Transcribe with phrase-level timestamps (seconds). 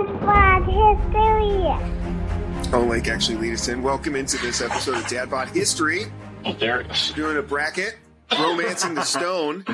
[0.00, 1.60] Dad Bod History.
[2.72, 3.82] Oh, Lake actually lead us in.
[3.82, 6.06] Welcome into this episode of Dad Bod History.
[6.46, 7.10] Oh, there it is.
[7.10, 7.98] We're doing a bracket,
[8.32, 9.66] romancing the stone.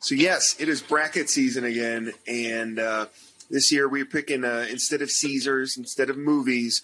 [0.00, 3.06] So yes, it is bracket season again, and uh,
[3.48, 6.82] this year we're picking uh, instead of Caesars, instead of movies,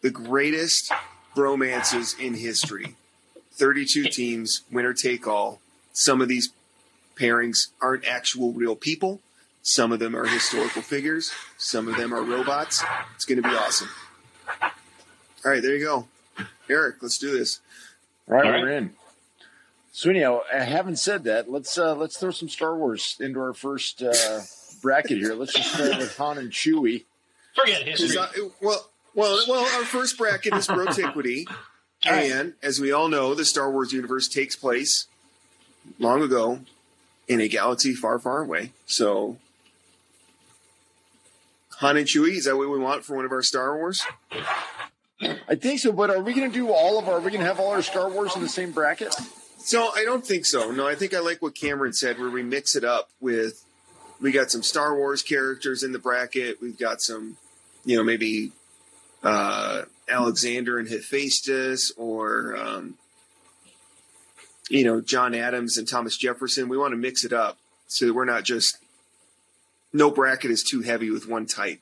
[0.00, 0.90] the greatest
[1.36, 2.96] romances in history.
[3.52, 5.60] Thirty-two teams, winner take all.
[5.92, 6.48] Some of these
[7.14, 9.20] pairings aren't actual real people.
[9.62, 11.32] Some of them are historical figures.
[11.56, 12.82] Some of them are robots.
[13.14, 13.88] It's going to be awesome.
[14.60, 16.08] All right, there you go.
[16.68, 17.60] Eric, let's do this.
[18.28, 18.60] All right, All right.
[18.62, 18.90] we're in.
[19.92, 21.50] So anyhow, I haven't said that.
[21.50, 24.40] Let's uh, let's throw some Star Wars into our first uh,
[24.80, 25.34] bracket here.
[25.34, 27.04] Let's just start with Han and Chewie.
[27.54, 28.16] Forget Is history.
[28.16, 29.60] that- well, well, well.
[29.78, 31.44] Our first bracket is Brotiquity,
[32.06, 32.30] All right.
[32.32, 35.06] and as we all know, the Star Wars universe takes place
[35.98, 36.60] long ago
[37.28, 38.72] in a galaxy far, far away.
[38.86, 39.36] So,
[41.82, 44.04] Han and Chewie is that what we want for one of our Star Wars?
[45.20, 47.16] I think so, but are we going to do all of our?
[47.16, 49.12] Are we going to have all our Star Wars in the same bracket?
[49.58, 50.70] So I don't think so.
[50.70, 53.64] No, I think I like what Cameron said, where we mix it up with.
[54.20, 56.62] We got some Star Wars characters in the bracket.
[56.62, 57.36] We've got some,
[57.84, 58.52] you know, maybe
[59.24, 62.94] uh, Alexander and Hephaestion, or um,
[64.70, 66.68] you know, John Adams and Thomas Jefferson.
[66.68, 68.78] We want to mix it up so that we're not just
[69.92, 71.80] no bracket is too heavy with one type.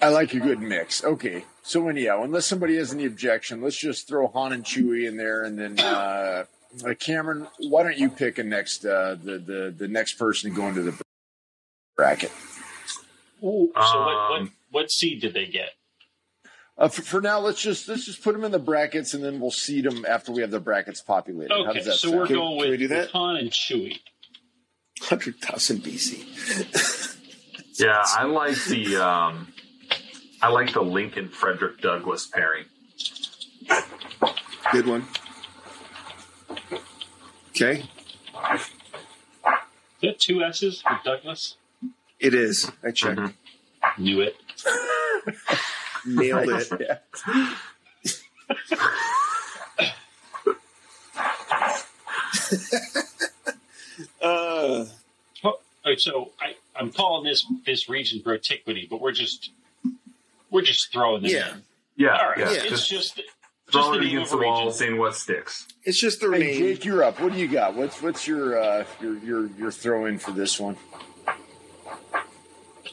[0.00, 1.02] I like a good mix.
[1.02, 5.16] Okay, so anyhow, unless somebody has any objection, let's just throw Han and Chewie in
[5.16, 6.44] there, and then uh,
[6.84, 10.56] uh, Cameron, why don't you pick a next uh, the the the next person to
[10.56, 10.94] go into the
[11.96, 12.30] bracket?
[13.42, 13.80] Ooh, so what,
[14.30, 15.70] what Um, what seed did they get?
[16.78, 19.40] Uh, for, for now, let's just let's just put them in the brackets, and then
[19.40, 21.54] we'll seed them after we have the brackets populated.
[21.54, 22.20] How Okay, does that so sound?
[22.20, 22.98] we're Can- going can we with, do that?
[23.04, 24.00] with Han and Chewie.
[25.02, 26.24] Hundred thousand BC.
[27.78, 29.48] Yeah, I like the um,
[30.42, 32.64] I like the Lincoln Frederick Douglass pairing.
[34.72, 35.06] Good one.
[37.50, 37.84] Okay,
[38.54, 38.70] Is
[40.02, 41.56] that two S's for Douglas?
[42.18, 42.70] it is.
[42.84, 43.18] I checked.
[43.18, 43.34] Mhm.
[43.98, 44.36] Knew it.
[46.06, 47.02] Nailed it.
[54.68, 54.74] Yeah.
[55.44, 55.52] Uh,
[55.88, 59.50] Oh, so I, I'm calling this this region Brotiquity, but we're just
[60.50, 61.52] we're just throwing them Yeah.
[61.52, 61.62] in.
[61.96, 62.58] Yeah, All right, yeah, Yeah.
[62.64, 63.28] it's just just just
[63.70, 64.72] throw it against the wall, region.
[64.72, 65.64] seeing what sticks.
[65.84, 66.58] it's just the Hey, name.
[66.58, 67.20] Jake, you're up.
[67.20, 67.74] What do you got?
[67.76, 70.76] What's what's your uh, your your your throw in for this one?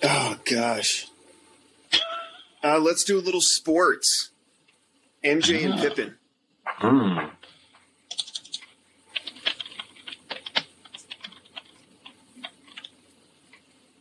[0.04, 1.08] Oh gosh.
[2.64, 4.30] Uh, let's do a little sports.
[5.24, 5.82] MJ and Ah.
[5.82, 6.18] Pippen.
[6.80, 7.32] Mm.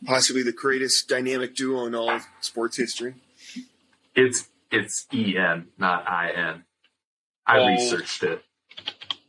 [0.05, 3.15] Possibly the greatest dynamic duo in all sports history.
[4.15, 6.63] It's it's E N, not I N.
[7.45, 7.67] I Oh.
[7.67, 8.43] researched it.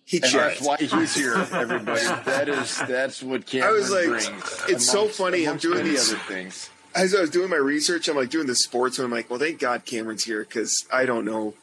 [0.05, 0.61] He And checked.
[0.61, 2.01] that's why he's here, everybody.
[2.27, 4.61] That is that's what Cameron I was like, brings.
[4.69, 6.71] it's so funny, I'm doing many these- other things.
[6.95, 9.39] As I was doing my research, I'm like doing the sports, and I'm like, well,
[9.41, 11.55] thank God Cameron's here because I don't know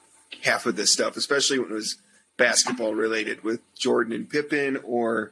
[0.43, 1.97] half of this stuff, especially when it was
[2.37, 5.31] basketball related with Jordan and Pippen or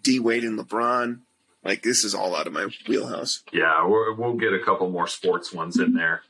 [0.00, 1.18] D Wade and LeBron.
[1.64, 3.42] Like this is all out of my wheelhouse.
[3.52, 6.22] Yeah, we're, we'll get a couple more sports ones in there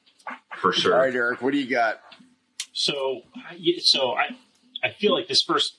[0.61, 0.95] for sure.
[0.95, 2.00] All right, Eric, what do you got?
[2.72, 4.37] So I- so I
[4.83, 5.77] I feel like this first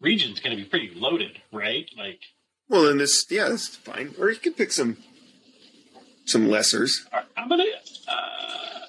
[0.00, 1.88] region is going to be pretty loaded, right?
[1.96, 2.20] Like
[2.68, 4.14] Well, then this, yeah, that's fine.
[4.18, 4.96] Or you could pick some
[6.24, 7.06] some lessers.
[7.12, 7.64] I- I'm gonna.
[8.06, 8.80] Uh,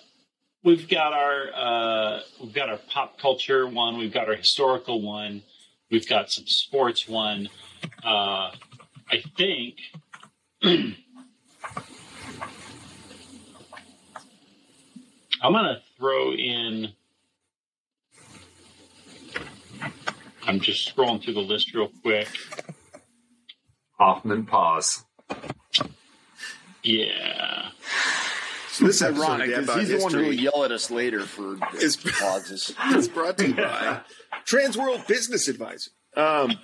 [0.64, 3.98] we've got our uh, we've got our pop culture one.
[3.98, 5.44] We've got our historical one.
[5.90, 7.50] We've got some sports one.
[8.04, 8.52] Uh,
[9.12, 9.76] I think.
[10.64, 10.96] I'm
[15.54, 16.90] gonna throw in.
[20.46, 22.28] I'm just scrolling through the list real quick.
[23.98, 25.06] Hoffman pause.
[26.84, 27.70] Yeah.
[28.72, 30.90] So this is episode ironic because Bod he's the one who will yell at us
[30.90, 32.74] later for Is- pauses.
[32.94, 34.02] is brought to you by
[34.46, 35.92] Transworld Business Advisor.
[36.16, 36.58] Um,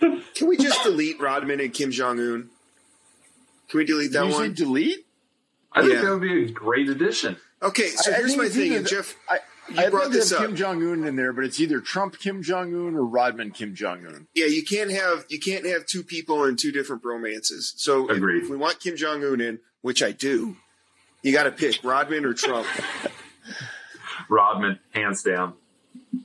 [0.00, 2.50] can we just delete Rodman and Kim Jong Un?
[3.68, 4.54] Can we delete that Did you say one?
[4.54, 5.06] delete?
[5.72, 6.02] I think Yeah.
[6.02, 7.36] that would be a great addition.
[7.62, 9.14] Okay, so I- I here's think my thing, either and Jeff.
[9.28, 10.46] I, You I'd brought this have up.
[10.46, 13.74] Kim Jong Un in there, but it's either Trump Kim Jong Un or Rodman Kim
[13.74, 14.28] Jong Un.
[14.34, 17.72] Yeah, you can't have you can't have two people in two different bromances.
[17.76, 20.56] So if, if we want Kim Jong Un in, which I do,
[21.22, 22.66] you got to pick Rodman or Trump.
[24.28, 25.54] Rodman, hands down.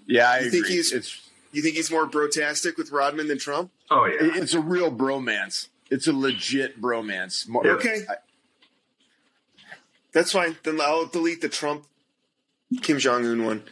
[0.05, 0.51] Yeah, I You agree.
[0.51, 3.71] think he's- it's You think he's more brotastic with Rodman than Trump?
[3.89, 4.17] Oh yeah.
[4.41, 5.67] it's a real bromance.
[5.91, 7.47] It's a legit bromance.
[7.47, 8.05] More- Okay.
[8.09, 8.15] I-
[10.13, 10.57] That's fine.
[10.63, 11.85] Then I'll delete the Trump
[12.81, 13.63] Kim Jong Un one.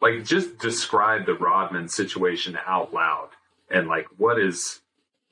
[0.00, 3.30] Like, just describe the Rodman situation out loud,
[3.70, 4.80] and like, what is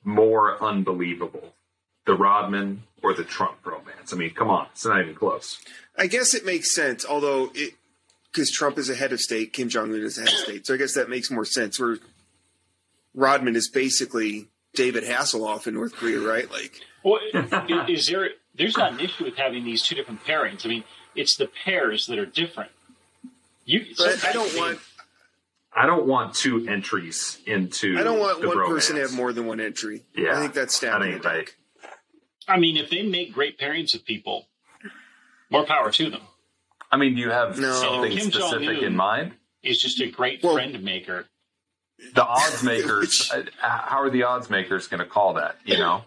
[0.03, 1.53] more unbelievable,
[2.05, 4.13] the Rodman or the Trump romance?
[4.13, 5.59] I mean, come on, it's not even close.
[5.97, 7.75] I guess it makes sense, although it
[8.31, 10.65] because Trump is a head of state, Kim Jong Un is a head of state,
[10.65, 11.79] so I guess that makes more sense.
[11.79, 11.97] Where
[13.13, 16.49] Rodman is basically David Hasselhoff in North Korea, right?
[16.51, 17.19] Like, Well,
[17.87, 18.29] is there?
[18.55, 20.65] There's not an issue with having these two different pairings.
[20.65, 20.83] I mean,
[21.15, 22.71] it's the pairs that are different.
[23.65, 24.79] You, but I don't want
[25.75, 27.97] I don't want two entries into.
[27.97, 28.73] I don't want the one romance.
[28.75, 30.03] person to have more than one entry.
[30.15, 31.55] Yeah, I think that's that stabbing ain't the right.
[32.47, 34.47] I mean, if they make great pairings of people,
[35.49, 36.21] more power to them.
[36.91, 37.71] I mean, do you have No.
[37.73, 39.33] something Kim specific Jong-un- in mind?
[39.63, 41.25] Is just a great Well- friend maker.
[42.15, 43.31] The odds makers.
[43.31, 45.57] uh, how are the odds makers going to call that?
[45.65, 46.03] You know,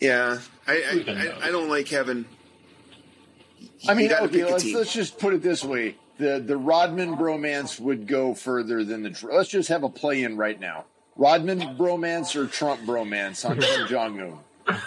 [0.00, 1.42] Yeah, I I, knows?
[1.42, 2.24] I, I don't like having.
[3.88, 7.78] I mean, you okay, let's, let's just put it this way: the the Rodman bromance
[7.80, 9.28] would go further than the.
[9.30, 10.84] Let's just have a play in right now:
[11.16, 14.20] Rodman bromance or Trump bromance on Kim Jong
[14.68, 14.78] Un.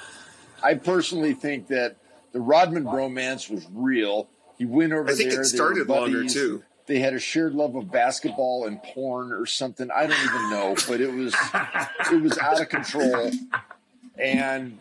[0.63, 1.97] I personally think that
[2.33, 4.29] the Rodman bromance was real.
[4.57, 5.29] He went over I think there.
[5.29, 6.63] it they were started longer too.
[6.91, 9.89] They had a shared love of basketball and porn or something.
[9.95, 11.33] I don't even know, but it was
[12.11, 13.31] it was out of control.
[14.19, 14.77] And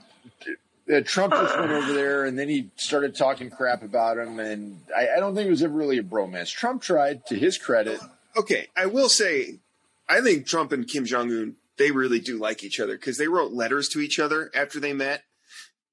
[0.93, 4.41] uh, Trump just went over there, and then he started talking crap about him.
[4.41, 6.53] And I, I don't think it was ever really a bromance.
[6.53, 8.01] Trump tried, to his credit.
[8.37, 9.61] Okay, I will say,
[10.09, 13.29] I think Trump and Kim Jong Un they really do like each other because they
[13.29, 15.23] wrote letters to each other after they met,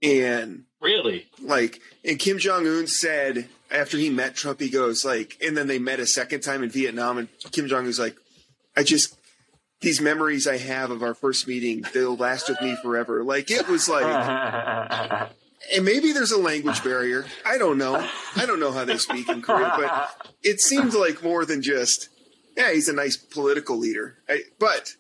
[0.01, 1.27] and Really?
[1.41, 5.67] like, and Kim Jong Un said after he met Trump, he goes like, and then
[5.67, 8.15] they met a second time in Vietnam, and Kim Jong Un's like,
[8.75, 9.17] I just
[9.81, 13.23] these memories I have of our first meeting, they'll last with me forever.
[13.23, 14.03] Like it was like,
[15.73, 17.25] and maybe there's a language barrier.
[17.45, 17.95] I don't know.
[18.35, 22.09] I don't know how they speak in Korea, but it seems like more than just,
[22.55, 24.17] yeah, he's a nice political leader.
[24.27, 24.95] I, but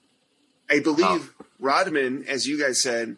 [0.69, 3.17] I believe Rodman, as you guys said,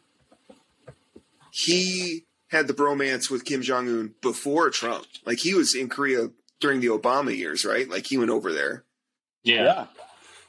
[1.60, 5.06] he had the bromance with Kim Jong Un before Trump.
[5.26, 6.30] Like he was in Korea
[6.60, 7.90] during the Obama years, right?
[7.90, 8.84] Like he went over there.
[9.44, 9.86] Yeah.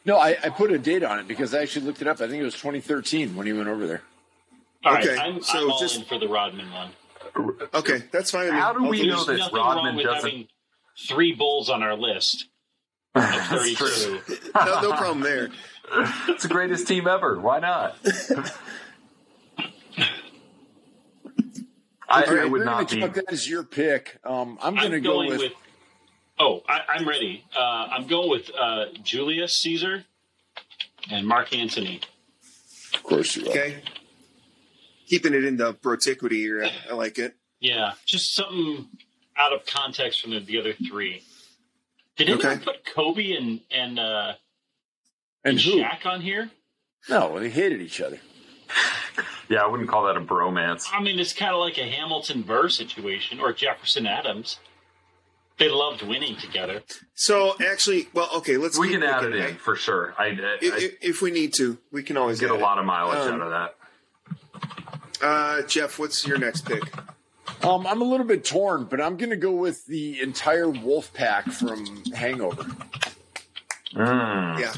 [0.04, 2.20] No, I, I put a date on it because I actually looked it up.
[2.20, 4.02] I think it was 2013 when he went over there.
[4.84, 5.06] All right.
[5.06, 6.90] Okay, I'm, so I'm all just- in for the Rodman one.
[7.74, 8.50] Okay, that's fine.
[8.52, 10.48] How do we know There's that Rodman wrong with doesn't- having
[11.06, 12.46] three bulls on our list
[13.14, 14.20] That's true.
[14.54, 15.50] No, no problem there.
[16.28, 17.40] It's the greatest team ever.
[17.40, 17.96] Why not?
[22.10, 23.06] I, All right, I would we're not going be.
[23.08, 24.18] to that as your pick.
[24.24, 25.52] Um, I'm going to I'm go going with, with.
[26.40, 27.44] oh, I, I'm ready.
[27.56, 30.04] Uh, I'm going with uh, Julius Caesar
[31.10, 32.00] and Mark Antony.
[32.94, 33.50] of course, you are.
[33.50, 33.82] Okay,
[35.06, 36.64] keeping it in the brotiquity here.
[36.64, 37.36] I, I like it.
[37.60, 38.88] Yeah, just something
[39.38, 41.22] out of context from the, the other three.
[42.16, 42.64] Did anyone Okay.
[42.64, 44.32] put Kobe and and uh,
[45.44, 45.80] And and who?
[45.80, 46.50] Shaq on here?
[47.08, 48.18] No, they hated each other.
[49.50, 50.86] Yeah, I wouldn't call that a bromance.
[50.92, 54.60] I mean, it's kind of like a Hamilton Burr situation or Jefferson Adams.
[55.58, 56.82] They loved winning together.
[57.14, 58.78] So actually, well, okay, let's.
[58.78, 59.48] We can add it looking.
[59.48, 60.14] in for sure.
[60.16, 62.62] I, I, If, if, if we need to, we can always get a add it.
[62.62, 65.20] lot of mileage Um, out of that.
[65.20, 66.82] Uh, Jeff, what's your next pick?
[67.62, 71.12] Um, I'm a little bit torn, but I'm going to go with the entire wolf
[71.12, 72.64] pack from Hangover.
[73.94, 74.60] Mm.
[74.60, 74.72] Yeah,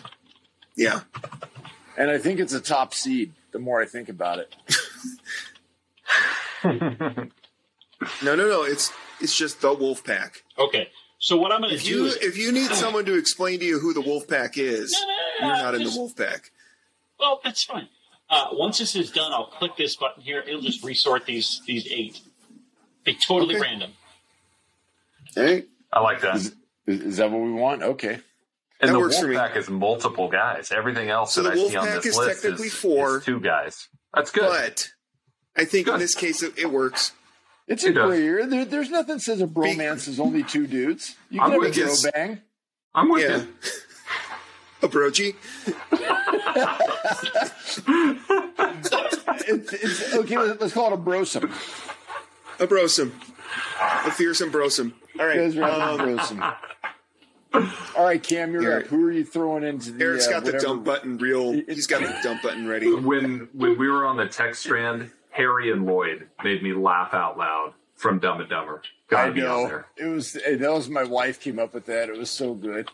[0.76, 1.00] yeah.
[1.97, 4.54] And I think it's a top seed the more I think about it.
[8.21, 8.62] No, no, no.
[8.64, 10.42] It's it's just the Wolf Pack.
[10.59, 13.14] Okay, so what I'm going to If do you is if you need someone to
[13.16, 15.85] explain to you who the Wolf Pack is, No, no, no, you're no, not in
[15.85, 16.50] the Wolf Pack.
[17.21, 17.88] Well, that's fine.
[18.28, 20.40] Uh, once this is done, I'll click this button here.
[20.44, 22.21] It'll just resort these these eight.
[23.04, 23.62] Be totally Okay.
[23.62, 23.92] random.
[25.37, 25.66] All right.
[25.92, 26.37] I like that.
[26.37, 26.54] Is,
[26.87, 27.82] is that what we want?
[27.82, 28.18] Okay.
[28.82, 29.26] And That the works for.
[29.28, 30.72] Wolfpack is multiple guys.
[30.72, 33.18] Everything else So that the I see on this is list technically is, four.
[33.18, 33.88] is two guys.
[34.12, 34.42] That's good.
[34.42, 34.90] But
[35.56, 37.12] I think in this case it, it works.
[37.68, 38.08] It's a It does.
[38.08, 38.46] gray area.
[38.46, 41.14] There, there's nothing says a bromance is only two dudes.
[41.30, 41.84] You I'm can have a with you.
[41.84, 42.40] bro bang.
[42.94, 43.36] I'm with Yeah.
[43.38, 43.48] you.
[44.82, 45.36] A broachy.
[49.46, 51.50] It's, it's, okay, let's let's call it a brosome.
[52.60, 53.12] A brosome.
[53.80, 54.92] A fearsome brosome.
[55.18, 55.70] All You guys right.
[55.70, 56.56] are having a Um, brosome.
[57.54, 58.85] All right, Cam, you're Eric.
[58.87, 58.90] up.
[58.90, 60.04] Who are you throwing into the?
[60.04, 61.52] Eric's uh, got the dump button real.
[61.68, 62.92] He's got the dump button ready.
[62.92, 67.37] When when we were on the text strand, Harry and Lloyd made me laugh out
[67.37, 68.82] loud from Dumb and Dumber.
[69.09, 69.66] Gotta I be know.
[69.66, 69.87] there.
[69.97, 72.09] It was that was my wife came up with that.
[72.09, 72.88] It was so good.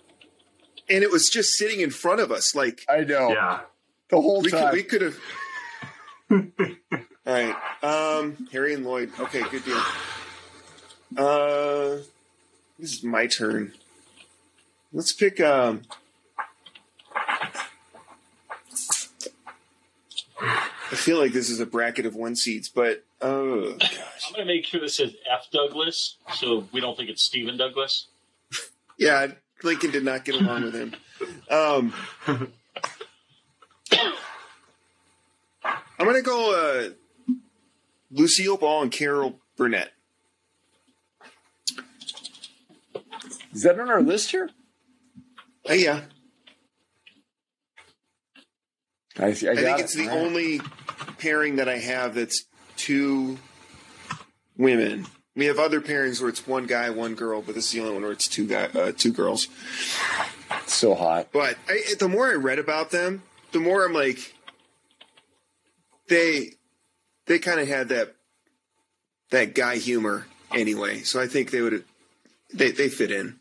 [0.91, 2.55] And it was just sitting in front of us.
[2.55, 3.31] Like I know.
[3.31, 3.61] Yeah.
[4.11, 4.73] The whole we could time.
[4.73, 5.19] we could have.
[6.31, 7.55] All right.
[7.83, 9.13] Um, Harry and Lloyd.
[9.21, 9.83] Okay, good deal.
[11.17, 11.99] Uh,
[12.79, 13.73] this is my turn.
[14.93, 15.41] Let's pick.
[15.41, 15.83] Um,
[20.41, 24.47] I feel like this is a bracket of one seats, but oh gosh, I'm going
[24.47, 28.07] to make sure this says F Douglas, so we don't think it's Stephen Douglas.
[28.99, 29.27] yeah,
[29.63, 30.95] Lincoln did not get along with him.
[31.51, 31.93] Um,
[35.99, 37.35] I'm gonna go uh,
[38.11, 39.93] Lucille Ball and Carol Burnett.
[43.53, 44.49] Is that on our list here?
[45.69, 46.01] Uh, yeah,
[49.19, 49.83] I, see, I, I think it.
[49.83, 50.27] it's the All right.
[50.27, 50.61] only
[51.19, 52.45] pairing that I have that's
[52.77, 53.39] two
[54.57, 55.07] women.
[55.37, 57.93] We have other pairings where it's one guy, one girl, but this is the only
[57.93, 59.49] one where it's two guy, uh, two girls.
[60.67, 61.29] so hot.
[61.33, 63.23] But I, the more I read about them,
[63.53, 64.35] the more I'm like,
[66.09, 66.53] they
[67.27, 68.15] they kind of had that
[69.31, 71.01] that guy humor anyway.
[71.01, 71.85] So I think they would
[72.53, 73.38] they they fit in.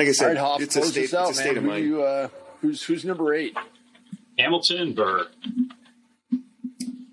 [0.00, 1.56] Like I All said, right, Hoff, it's a close state, this out, it's a state
[1.56, 1.56] man.
[1.58, 1.84] of Who mind.
[1.84, 2.28] you, uh,
[2.62, 3.54] who's who's number eight?
[4.38, 5.28] Hamilton Burr.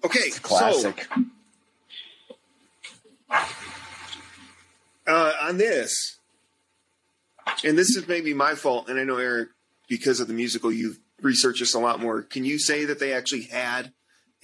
[0.05, 1.05] okay, so Classic.
[5.05, 6.17] uh, on this,
[7.65, 9.49] and this is maybe my fault, and I know Eric,
[9.89, 12.21] because of the musical, you've researched this a lot more.
[12.21, 13.91] Can you say that they actually had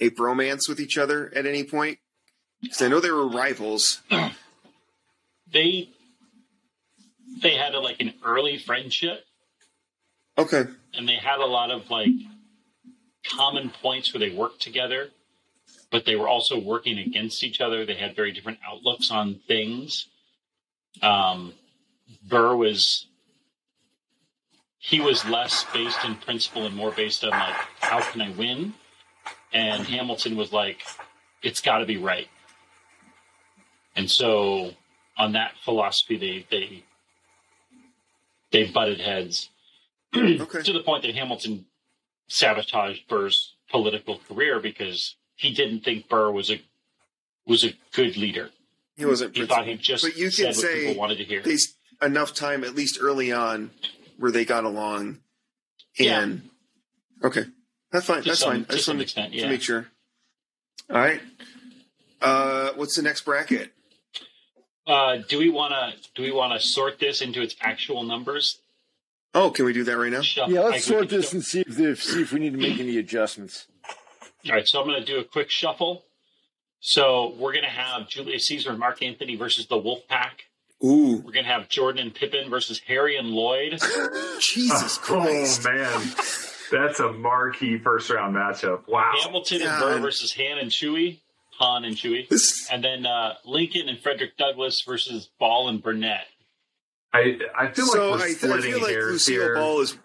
[0.00, 1.96] a bromance with each other at any point?
[2.60, 4.02] Because I know they were rivals.
[5.50, 5.88] They
[7.44, 9.20] they had a, like an early friendship,
[10.38, 10.64] Okay.
[10.94, 12.08] and they had a lot of like
[13.24, 15.10] common points where they worked together,
[15.92, 17.84] but they were also working against each other.
[17.84, 20.06] They had very different outlooks on things.
[21.02, 21.52] Um,
[22.26, 23.06] Burr was
[24.78, 28.72] he was less based in principle and more based on like how can I win,
[29.52, 30.82] and Hamilton was like
[31.42, 32.28] it's got to be right.
[33.96, 34.70] And so
[35.18, 36.84] on that philosophy, they they
[38.54, 39.50] they butted heads
[40.16, 40.62] Okay.
[40.62, 41.66] to the point that Hamilton
[42.28, 46.62] sabotaged Burr's political career because he didn't think Burr was a
[47.46, 48.50] was a good leader.
[48.96, 49.36] He wasn't.
[49.36, 51.42] He thought he just But you said can what say people wanted to hear.
[51.42, 51.56] they
[52.00, 53.70] enough time, at least early on,
[54.18, 55.18] where they got along.
[55.98, 56.20] Yeah.
[56.20, 56.48] And
[57.24, 57.44] okay,
[57.90, 58.22] that's fine.
[58.22, 58.66] To that's some- fine.
[58.68, 59.48] I just some extent, to yeah.
[59.48, 59.88] make sure.
[60.88, 61.20] All right.
[62.22, 63.72] Uh, what's the next bracket?
[64.86, 68.58] Uh, do we want to do we want to sort this into its actual numbers?
[69.32, 70.20] Oh, can we do that right now?
[70.22, 72.58] Shuff- Yeah, let's we sort this and see if if- see if we need to
[72.58, 73.66] make any adjustments.
[74.46, 76.04] All right, so I'm going to do a quick shuffle.
[76.80, 80.44] So we're going to have Julius Caesar and Mark Antony versus the Wolf Pack.
[80.84, 83.80] Ooh, We're going to have Jordan and Pippen versus Harry and Lloyd.
[84.40, 85.66] Jesus Christ!
[85.66, 86.12] Oh man,
[86.70, 88.86] that's a marquee first round matchup.
[88.86, 89.12] Wow.
[89.22, 89.80] Hamilton and God.
[89.80, 91.20] Burr versus Han and Chewie.
[91.58, 92.26] Han and Chewie.
[92.72, 96.26] And then uh, Lincoln and Frederick Douglass versus Ball and Burnett.
[97.12, 99.54] I I feel so like we're I, I splitting feel like hairs Lucille here.
[99.54, 99.96] Ball is.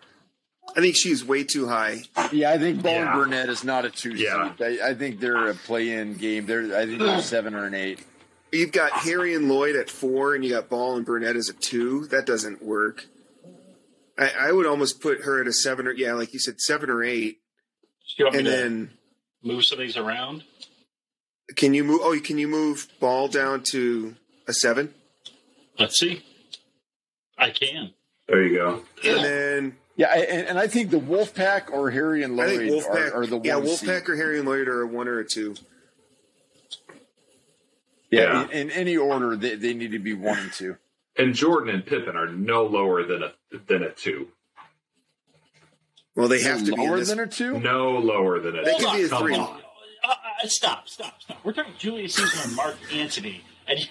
[0.77, 2.01] I think she's way too high.
[2.31, 3.11] Yeah, I think Ball Yeah.
[3.13, 4.55] and Burnett is not a two Yeah.
[4.57, 4.79] seed.
[4.81, 6.45] I, I think they're a play-in game.
[6.45, 8.05] They're I think they're seven or an eight.
[8.51, 11.53] You've got Harry and Lloyd at four, and you got Ball and Burnett as a
[11.53, 12.05] two.
[12.07, 13.05] That doesn't work.
[14.17, 16.89] I, I would almost put her at a seven or yeah, like you said, seven
[16.89, 17.39] or eight,
[18.17, 18.89] you want me and to then
[19.41, 20.43] move some of these around?
[21.55, 21.99] Can you move?
[22.03, 24.15] Oh, can you move ball down to
[24.47, 24.93] a seven?
[25.79, 26.23] Let's see.
[27.37, 27.91] I can.
[28.27, 28.81] There you go.
[29.03, 32.71] And then Yeah, and, and I think the Wolfpack or Harry and I Lloyd think
[32.83, 34.09] Wolfpack are, are the yeah, one Wolfpack seed.
[34.09, 35.55] or Harry and Lloyd are a one or a two.
[38.11, 38.43] Yeah, Yeah.
[38.45, 40.77] In, in any order, they, they need to be one and two.
[41.17, 43.31] And Jordan and Pippen are no lower than a
[43.67, 44.27] than a two.
[46.15, 47.59] Well, they have to be in lower than a two.
[47.59, 48.85] No lower than a They two.
[48.85, 49.35] could be a Come three.
[49.35, 49.61] on.
[50.03, 50.07] Uh,
[50.43, 51.37] uh, stop, stop, stop.
[51.43, 53.41] We're talking Julius Caesar and Mark Antony.
[53.67, 53.85] And, you,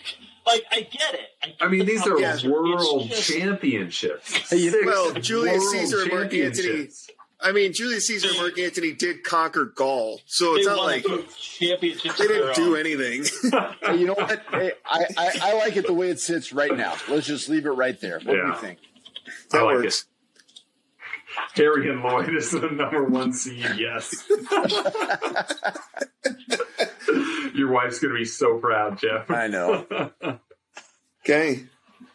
[0.47, 1.21] like, I get it.
[1.43, 2.51] I, get I mean, the these are competition.
[2.51, 4.49] world just- championships.
[4.49, 6.89] Six Well, Julius Caesar and Mark Antony-
[7.41, 11.05] I mean, Julius Caesar and Mark Antony did conquer Gaul, so They it's not like
[11.05, 12.19] two championships.
[12.19, 13.25] they didn't do anything.
[13.81, 14.43] Hey, you know what?
[14.51, 16.95] Hey, I, I, I like it the way it sits right now.
[17.09, 18.15] Let's just leave it right there.
[18.25, 18.79] What do you think?
[19.51, 20.07] that I like works.
[21.55, 23.65] Harry and Lloyd is the number one seed.
[23.77, 24.15] Yes.
[27.55, 29.31] Your wife's gonna be so proud, Jeff.
[29.31, 29.87] I know.
[31.25, 31.65] Okay,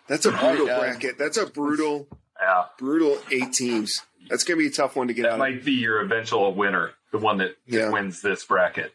[0.08, 1.18] that's a brutal uh, bracket.
[1.18, 2.08] That's a brutal,
[2.42, 4.02] Yeah, brutal eight teams.
[4.30, 5.34] That's gonna be a tough one to get that out.
[5.34, 5.40] of.
[5.40, 7.90] might be your eventual winner, the one that Yeah.
[7.90, 8.94] wins this bracket.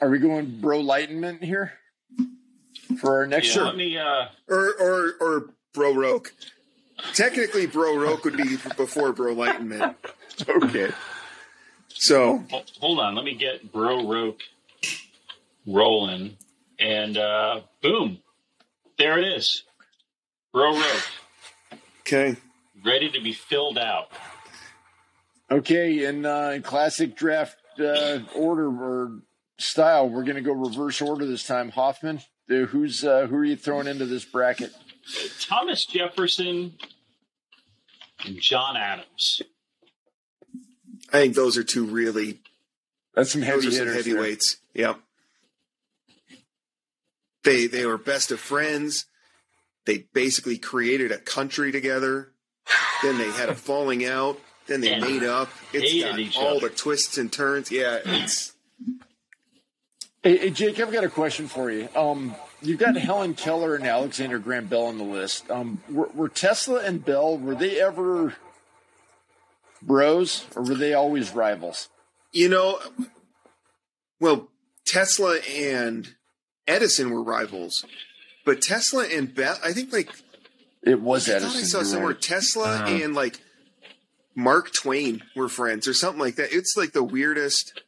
[0.00, 1.72] Are we going bro lightenment here
[3.00, 3.64] for our next Yeah, show?
[3.64, 6.32] let me, uh, or or or Bro Roke.
[7.14, 9.96] Technically, Bro Roke would be before Bro Lightenment.
[10.48, 10.90] Okay.
[11.88, 12.44] So
[12.80, 13.14] hold on.
[13.14, 14.40] Let me get Bro Roke
[15.66, 16.36] rolling.
[16.78, 18.18] And, uh, boom.
[18.98, 19.62] There it is.
[20.52, 21.02] Bro Roke,
[22.00, 22.36] Okay.
[22.84, 24.08] ready to be filled out.
[25.50, 29.20] Okay, in, uh, in classic draft uh, order or
[29.58, 31.70] style, we're going to go reverse order this time.
[31.70, 34.72] Hoffman, uh, who's uh, who are you throwing into this bracket?
[35.40, 36.74] Thomas Jefferson
[38.24, 39.42] and John Adams.
[41.12, 42.40] I think those are two really
[43.14, 44.04] That's some heavy those are some hitters.
[44.04, 44.14] there.
[44.16, 44.56] heavyweights.
[44.74, 44.98] Yep.
[47.44, 49.06] They they were best of friends.
[49.84, 52.32] They basically created a country together.
[53.02, 54.40] Then they had a falling out.
[54.66, 55.48] Then they And made up.
[55.72, 56.68] It's hated got each all other.
[56.68, 57.70] the twists and turns.
[57.70, 58.52] Yeah, it's
[60.24, 61.88] Hey, hey, Jake, I've got a question for you.
[61.94, 65.50] Um, you've got Helen Keller and Alexander Graham Bell on the list.
[65.50, 68.34] Um, were, were Tesla and Bell were they ever
[69.82, 71.88] bros or were they always rivals?
[72.32, 72.78] you know,
[74.20, 74.48] well,
[74.86, 76.14] Tesla and
[76.66, 77.84] Edison were rivals,
[78.44, 80.10] but Tesla and Bell, I think like
[80.82, 81.50] It was I Edison.
[81.50, 82.20] thought I saw somewhere right.
[82.22, 82.86] Tesla Uh-huh.
[83.04, 83.40] and like
[84.34, 86.52] Mark Twain were friends or something like that.
[86.52, 87.80] It's like the weirdest.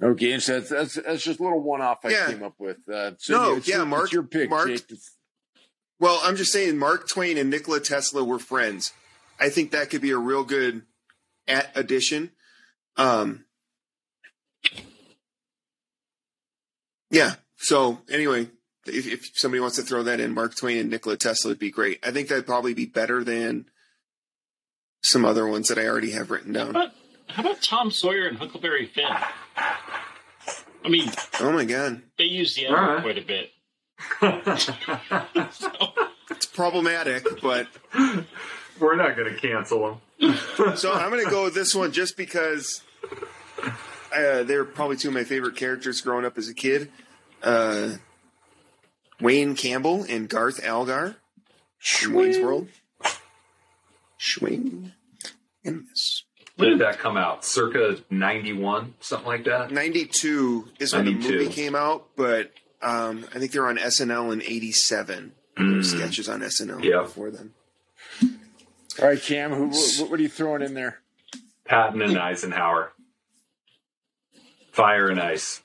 [0.00, 2.26] Okay, and so that's, that's that's just a little one off I Yeah.
[2.30, 2.76] came up with.
[2.88, 4.84] Uh, so No, it's yeah, Mark- it's your pick, Mark- Jake.
[6.00, 8.92] Well, I'm just saying Mark Twain and Nikola Tesla were friends.
[9.40, 10.82] I think that could be a real good
[11.48, 12.30] at addition.
[12.96, 13.44] Um,
[17.10, 17.34] yeah.
[17.56, 18.48] So anyway,
[18.86, 21.70] if, if somebody wants to throw that in, Mark Twain and Nikola Tesla would be
[21.70, 21.98] great.
[22.06, 23.66] I think that'd probably be better than
[25.02, 26.70] some other ones that I already have written How down.
[26.70, 26.90] about,
[27.28, 29.04] how about Tom Sawyer and Huckleberry Finn?
[30.84, 33.02] I mean, Oh my god, they use the N-word right.
[33.02, 33.50] quite a bit.
[36.30, 37.66] it's problematic, but
[38.80, 40.36] We're not going to cancel them.
[40.76, 42.82] So I'm going to go with this one just because
[44.14, 46.90] uh, they're probably two of my favorite characters growing up as a kid.
[47.42, 47.94] Uh,
[49.20, 51.16] Wayne Campbell and Garth Algar
[52.02, 52.68] in Wayne's World.
[54.18, 54.92] Swing
[55.64, 56.17] and miss.
[56.58, 57.44] When did that come out?
[57.44, 59.70] Circa 91, something like that?
[59.70, 62.50] 92 is when the movie came out, but
[62.82, 65.32] um, I think they're on SNL in 87.
[65.56, 65.84] There were Mm.
[65.84, 67.02] sketches on SNL Yeah.
[67.02, 67.54] before then.
[69.00, 71.00] all right, Cam, who, what, what are you throwing in there?
[71.64, 72.92] Patton and Eisenhower.
[74.72, 75.62] Fire and Ice.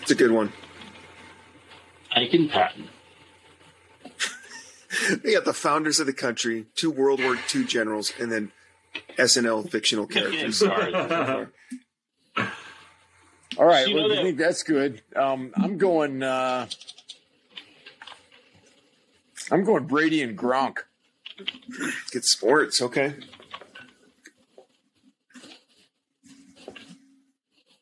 [0.00, 0.52] It's a good one.
[2.16, 2.88] Ike and Patton.
[5.22, 8.50] We got the founders of the country, two World War II generals, and then
[9.18, 10.62] SNL fictional characters.
[13.58, 15.02] All right, well, I think that's good.
[15.16, 16.22] Um, I'm going.
[16.22, 16.68] Uh,
[19.50, 20.78] I'm going Brady and Gronk.
[22.12, 23.14] Good sports, okay.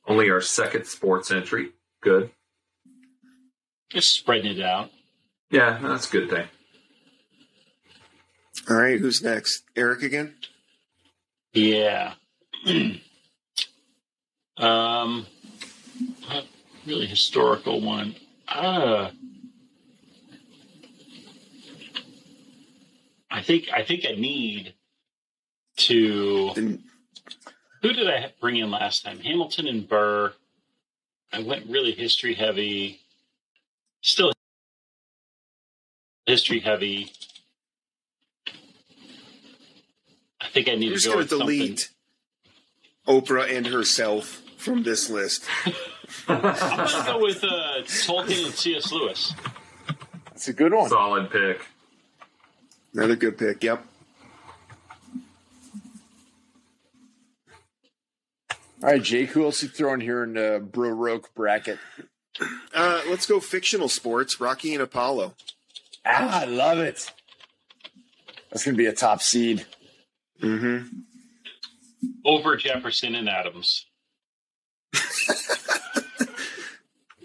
[0.07, 1.71] Only our second sports entry.
[2.01, 2.31] Good.
[3.91, 4.91] Just spreading it out.
[5.51, 6.47] Yeah, that's a good thing.
[8.69, 9.63] All right, who's next?
[9.75, 10.35] Eric again?
[11.57, 12.13] Yeah.
[14.59, 15.27] um,
[16.87, 18.15] really historical one.
[18.47, 19.09] Uh,
[23.31, 24.75] I think I think I need
[25.79, 26.79] to.
[27.81, 29.19] Who did I bring in last time?
[29.21, 30.35] Hamilton and Burr.
[31.33, 33.01] I went really history heavy.
[34.03, 34.31] Still
[36.27, 37.13] history heavy.
[40.39, 41.57] I think I need I'm to just go going with to something.
[41.57, 41.91] delete
[43.07, 45.45] Oprah and herself from this list.
[46.29, 48.91] I'm gonna go with uh, Tolkien and C.S.
[48.93, 49.35] Lewis.
[50.29, 50.89] That's a good one.
[50.89, 51.61] Solid pick.
[52.95, 53.63] Another good pick.
[53.63, 53.85] Yep.
[58.83, 61.79] All right, Jake, who else you throwing here in the Bro Roke bracket?
[62.75, 64.41] Uh, let's go fictional sports.
[64.41, 65.35] Rocky and Apollo.
[66.05, 67.11] Ah, I love it.
[68.51, 69.67] That's going to be a top seed.
[70.43, 70.87] Mm-hmm.
[72.25, 73.87] Over Jefferson and Adams.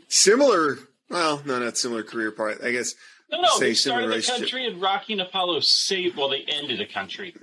[0.07, 0.77] Similar.
[1.09, 2.63] Well, no, not similar career part.
[2.63, 2.95] I guess.
[3.31, 6.17] No, no, Say they similar started the country, and Rocky and Apollo saved.
[6.17, 7.33] Well, they ended a country.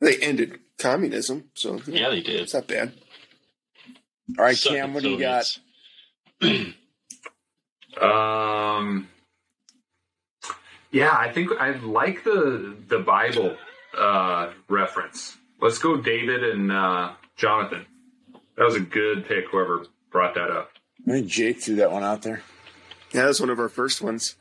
[0.00, 2.40] They ended communism, so Yeah, they did.
[2.40, 2.92] it's not bad.
[4.38, 5.44] All right, Suck Cam, what do you got?
[8.00, 9.08] Um,
[10.90, 13.56] yeah, I think I like the the Bible
[13.98, 15.36] uh, reference.
[15.60, 17.86] Let's go, David and uh, Jonathan.
[18.56, 19.46] That was a good pick.
[19.50, 20.70] Whoever brought that up.
[21.06, 22.42] I think Jake threw that one out there.
[23.12, 24.36] Yeah, that was one of our first ones.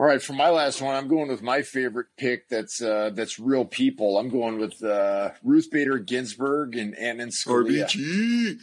[0.00, 2.48] All right, for my last one, I'm going with my favorite pick.
[2.48, 4.16] That's uh, that's real people.
[4.16, 7.84] I'm going with uh, Ruth Bader Ginsburg and Antonin Scalia.
[7.84, 8.58] RBG.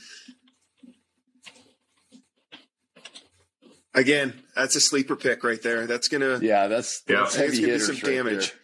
[3.97, 5.87] Again, that's a sleeper pick right there.
[5.87, 7.17] That's gonna Yeah, that's Yeah.
[7.21, 8.51] that's heavy it's gonna do some right damage.
[8.51, 8.59] there.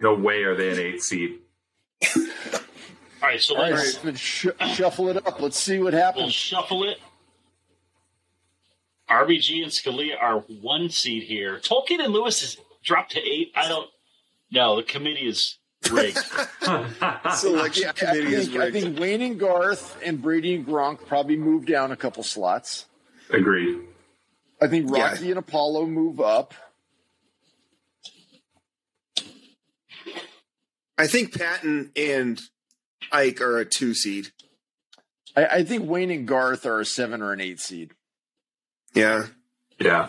[0.00, 1.40] No way are they an eight seed.
[2.16, 2.22] All
[3.28, 5.40] right, so All right, let's let's sh- shuffle it up.
[5.40, 6.32] Let's see what we'll happens.
[6.32, 6.98] shuffle it.
[9.10, 11.58] RBG and Scalia are one seed here.
[11.58, 13.52] Tolkien and Lewis is dropped to eight.
[13.56, 13.88] I don't.
[14.52, 15.56] No, the committee is
[15.90, 16.18] rigged.
[17.34, 21.06] Selection Yeah, I committee is think, I think Wayne and Garth and Brady and Gronk
[21.06, 22.86] probably move down a couple slots.
[23.30, 23.78] Agreed.
[24.60, 25.10] I think Yeah.
[25.10, 26.54] Rocky and Apollo move up.
[30.96, 32.40] I think Patton and
[33.12, 34.28] Ike are a two seed.
[35.36, 37.92] I, I think Wayne and Garth are a seven or an eight seed.
[38.94, 39.26] Yeah.
[39.78, 40.08] Yeah.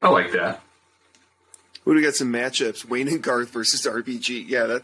[0.00, 0.62] I like that.
[1.84, 2.86] Who do we got some matchups?
[2.86, 4.48] Wayne and Garth versus RBG.
[4.48, 4.82] Yeah, that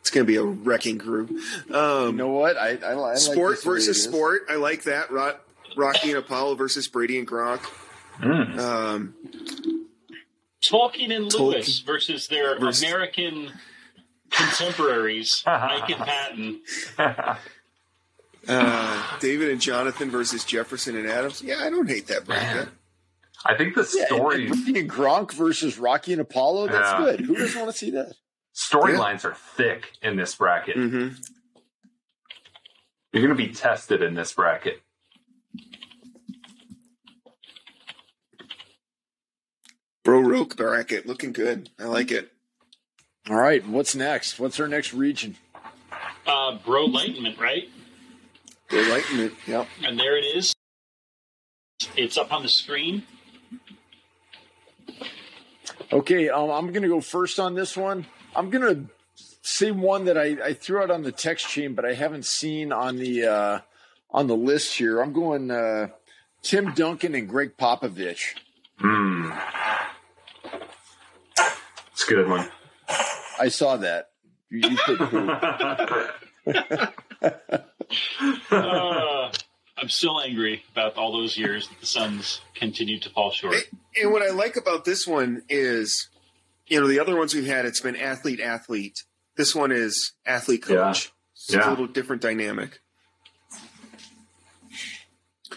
[0.00, 1.28] it's gonna be a wrecking crew.
[1.72, 2.56] Um, You know what?
[2.56, 4.42] I, I, I like sport this the way versus sport.
[4.50, 5.10] I like that.
[5.10, 5.36] Ro-
[5.76, 7.60] Rocky and Apollo versus Brady and Gronk.
[8.22, 9.14] Um,
[10.62, 11.38] Tolkien and Tolkien.
[11.54, 13.50] Lewis versus their Versus- American
[14.30, 16.60] contemporaries, Ike and Patton.
[18.48, 21.42] uh, David and Jonathan versus Jefferson and Adams.
[21.42, 22.68] Yeah, I don't hate that bracket.
[23.44, 26.68] I think the Yeah, and- and Brady and Gronk versus Rocky and Apollo.
[26.68, 26.98] That's Yeah.
[27.16, 27.20] good.
[27.20, 28.12] Who doesn't want to see that?
[28.54, 30.76] Storylines are thick in this bracket.
[30.76, 31.08] hmm
[33.12, 34.82] You're going to be tested in this bracket.
[40.04, 41.70] Bro Roke bracket looking good.
[41.78, 42.32] I like it.
[43.28, 44.40] All right, what's next?
[44.40, 45.36] What's our next region?
[46.26, 47.68] Uh, Bro Enlightenment, right?
[48.72, 49.34] Enlightenment.
[49.46, 49.68] Yep.
[49.84, 50.54] And there it is.
[51.96, 53.02] It's up on the screen.
[55.92, 58.06] Okay, um, I'm going to go first on this one.
[58.34, 58.86] I'm going to
[59.42, 62.72] say one that I, I threw out on the text chain, but I haven't seen
[62.72, 63.60] on the uh,
[64.10, 65.00] on the list here.
[65.00, 65.88] I'm going uh,
[66.42, 68.34] Tim Duncan and Gregg Popovich.
[68.78, 69.30] Hmm.
[71.92, 72.48] It's a good one.
[73.38, 74.10] I saw that.
[74.48, 75.00] You, you put.
[78.50, 79.32] Uh,
[79.76, 83.56] I'm still angry about all those years that the Suns continued to fall short.
[84.00, 86.08] And what I like about this one is,
[86.70, 89.04] you know, the other ones we've had, it's been athlete athlete.
[89.36, 91.12] This one is athlete coach.
[91.34, 91.68] It's Yeah.
[91.68, 92.80] a little different dynamic.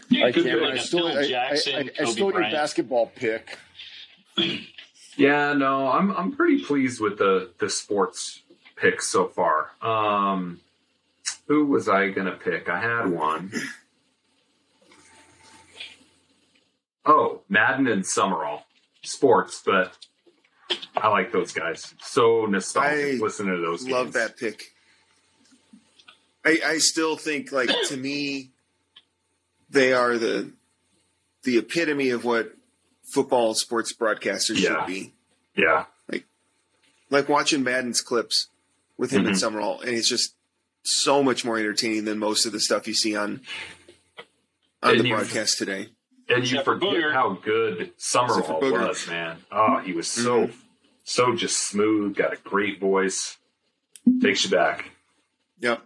[0.10, 0.60] You I could can't.
[0.60, 3.58] do I like a stole, I, I, Jackson, I, I Kobe stole your basketball pick.
[5.16, 8.42] Yeah, no, I'm I'm pretty pleased with the the sports
[8.76, 9.70] picks so far.
[9.82, 10.60] Um,
[11.48, 12.68] who was I gonna pick?
[12.70, 13.52] I had one.
[17.06, 18.64] Oh, Madden and Summerall,
[19.04, 19.98] sports, but
[20.96, 21.94] I like those guys.
[22.02, 23.20] So nostalgic.
[23.20, 23.88] I listening to those.
[23.88, 24.16] Love games.
[24.16, 24.64] that pick.
[26.46, 28.52] I, I still think, like to me,
[29.70, 30.52] they are the
[31.44, 32.54] the epitome of what
[33.04, 34.78] football sports broadcasters Yeah.
[34.80, 35.14] should be.
[35.56, 36.26] Yeah, Like
[37.10, 38.48] like watching Madden's clips
[38.98, 39.40] with him and Mhm.
[39.40, 40.36] Summerall, and it's just
[40.84, 43.42] so much more entertaining than most of the stuff you see on
[44.82, 45.90] on And the broadcast today.
[46.28, 49.38] and you forget how good Except Summerall was, man.
[49.52, 50.54] Oh, he was so Mhm.
[51.04, 52.16] So just smooth.
[52.16, 53.38] Got a great voice.
[54.22, 54.92] Takes you back.
[55.60, 55.82] Yep.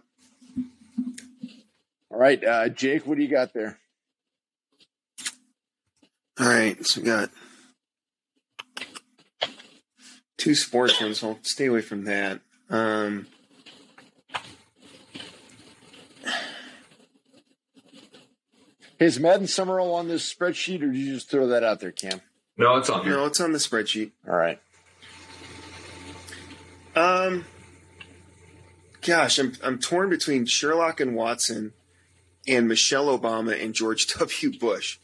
[2.10, 3.78] All right, uh, Jake, what do you got there?
[6.40, 7.30] All right, so we got
[10.36, 11.20] two sports ones.
[11.20, 12.40] So I'll stay away from that.
[12.70, 13.26] Um,
[18.98, 21.92] Hey, is Madden Summerall on this spreadsheet, or did you just throw that out there,
[21.92, 22.20] Cam?
[22.56, 23.12] No, it's on here.
[23.12, 24.10] no, it's on the spreadsheet.
[24.28, 24.60] All right.
[26.98, 27.44] Um,
[29.02, 31.72] gosh, I'm I'm torn between Sherlock and Watson
[32.48, 34.58] and Michelle Obama and George W.
[34.58, 34.98] Bush.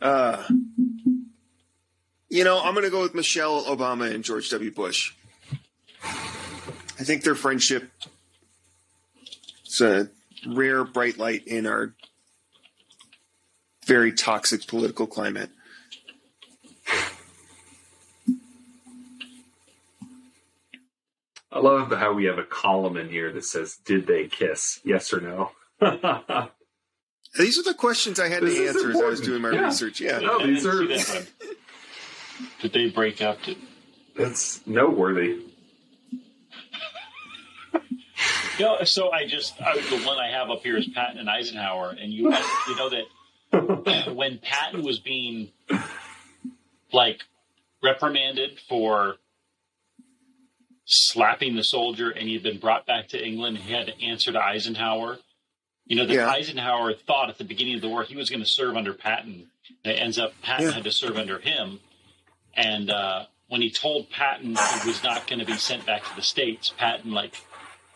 [0.00, 0.44] Uh,
[2.28, 4.70] you know, I'm going to go with Michelle Obama and George W.
[4.70, 5.12] Bush.
[6.04, 7.90] I think their friendship
[9.66, 10.08] is a
[10.46, 11.94] rare bright light in our
[13.86, 15.50] very toxic political climate.
[21.52, 24.80] I love how we have a column in here that says, "Did they kiss?
[24.84, 25.50] Yes or no?"
[27.38, 29.50] These are the questions I had This to is answer as I was doing my
[29.52, 29.66] Yeah.
[29.66, 30.00] research.
[30.00, 30.18] Yeah.
[30.18, 31.56] No, these didn't are- see that one.
[32.60, 33.40] Did they break up?
[33.42, 33.58] Did,
[34.16, 35.42] That's noteworthy.
[37.72, 41.28] you know, so I just I, the one I have up here is Patton and
[41.30, 42.24] Eisenhower, and you
[42.68, 43.04] you know that
[44.14, 45.50] when Patton was being
[46.92, 47.20] like
[47.82, 49.16] reprimanded for
[50.90, 54.32] slapping the soldier and he had been brought back to England, he had to answer
[54.32, 55.18] to Eisenhower.
[55.86, 56.28] You know, that Yeah.
[56.28, 59.50] Eisenhower thought at the beginning of the war he was going to serve under Patton.
[59.84, 60.72] It ends up Patton Yeah.
[60.72, 61.80] had to serve under him.
[62.54, 66.16] And uh, when he told Patton he was not going to be sent back to
[66.16, 67.34] the States, Patton like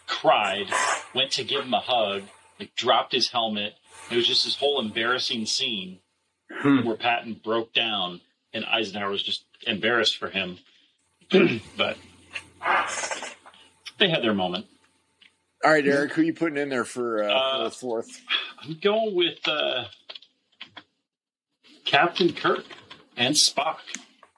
[0.07, 0.67] cried,
[1.15, 2.23] went to give him a hug,
[2.61, 3.75] like dropped his helmet.
[4.11, 5.99] It was just this whole embarrassing scene
[6.51, 6.85] Hmm.
[6.87, 8.21] where Patton broke down
[8.53, 10.59] and Eisenhower was just embarrassed for him.
[11.77, 11.97] but
[13.99, 14.67] they had their moment.
[15.65, 18.21] All right, Eric, who are you putting in there for, uh, Uh, for the fourth?
[18.63, 19.85] I'm going with uh,
[21.85, 22.65] Captain Kirk
[23.17, 23.79] and Spock.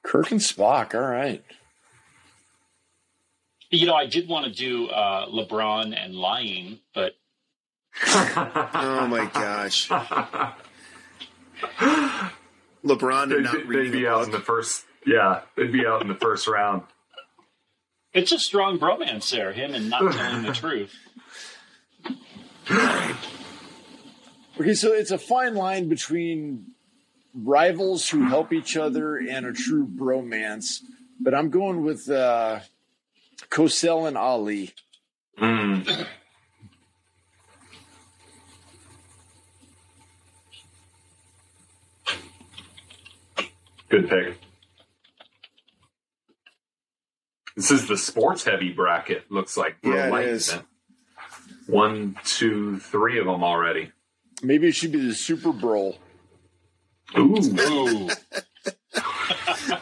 [0.05, 0.95] Kirk and Spock.
[0.95, 1.45] All right.
[3.71, 7.17] You know, I did want to do uh, LeBron and lying, but
[8.07, 9.89] Oh my gosh.
[12.85, 14.85] LeBron they'd, did not they'd be the out in the first.
[15.07, 16.83] Yeah, they'd be out in the first round.
[18.13, 20.95] It's a strong bromance there, him and not telling the truth.
[24.59, 26.69] Okay, so it's a fine line between
[27.35, 30.81] rivals who help each other and a true bromance,
[31.21, 32.61] but I'm going with uh,
[33.51, 34.73] Cosell and Ali.
[35.39, 36.07] Mm.
[43.91, 44.39] Good pick.
[47.57, 49.31] This is the sports heavy bracket.
[49.31, 50.49] Looks like real Yeah, it is.
[50.51, 50.67] event.
[51.67, 53.91] One, two, three of them already.
[54.43, 55.99] Maybe it should be the Super Bowl.
[57.17, 58.09] Ooh, Ooh,
[58.97, 59.79] I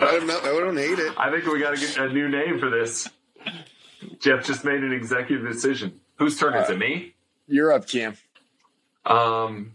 [0.00, 0.38] don't know.
[0.40, 1.12] I don't hate it.
[1.16, 3.08] I think we got to get a new name for this.
[4.20, 6.00] Jeff just made an executive decision.
[6.16, 6.78] Whose turn is it?
[6.78, 7.14] Me?
[7.46, 8.16] You're up, Cam.
[9.06, 9.72] Um,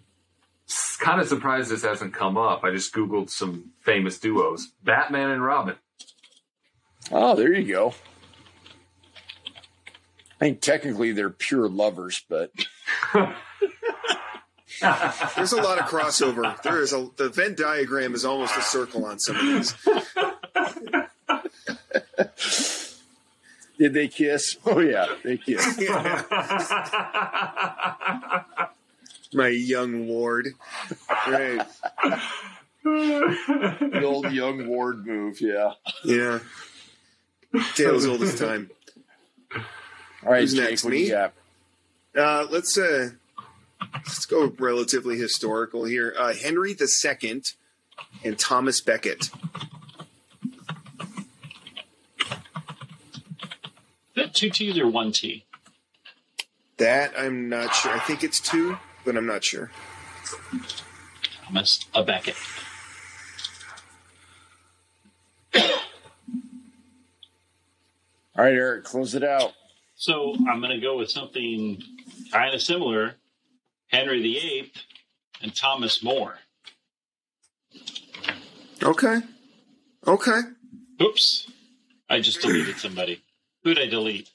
[0.99, 2.63] kind of surprised this hasn't come up.
[2.63, 5.75] I just googled some famous duos: Batman and Robin.
[7.11, 7.93] Oh, there you go.
[10.39, 12.51] I think technically they're pure lovers, but
[15.35, 16.61] There's a lot of crossover.
[16.63, 19.73] There is a the Venn diagram is almost a circle on some of these.
[23.77, 24.57] did they kiss?
[24.65, 25.79] Oh yeah, they kissed.
[29.33, 30.49] My young ward.
[31.27, 31.65] Right.
[32.83, 35.39] the old young Ward move.
[35.39, 35.73] Yeah.
[36.03, 36.39] Yeah.
[37.75, 38.69] Tale as old as time.
[40.25, 41.09] All right, Who's Jake, next, what do you me?
[41.11, 41.33] got?
[42.15, 43.09] Uh, let's uh,
[43.95, 46.13] let's go relatively historical here.
[46.17, 47.41] Uh, Henry II
[48.23, 49.29] and Thomas Becket.
[54.15, 55.45] Is that two T's or one T?
[56.77, 57.91] That I'm not sure.
[57.91, 59.71] I think it's two, but I'm not sure.
[61.45, 62.35] Thomas a Becket.
[68.35, 69.53] All right, Eric, close it out.
[69.95, 71.81] So I'm going to go with something
[72.31, 73.15] kind of similar:
[73.87, 74.71] Henry VIII
[75.41, 76.35] and Thomas More.
[78.81, 79.19] Okay.
[80.07, 80.39] Okay.
[81.01, 81.47] Oops,
[82.09, 83.21] I just deleted somebody.
[83.63, 84.29] Who'd I delete?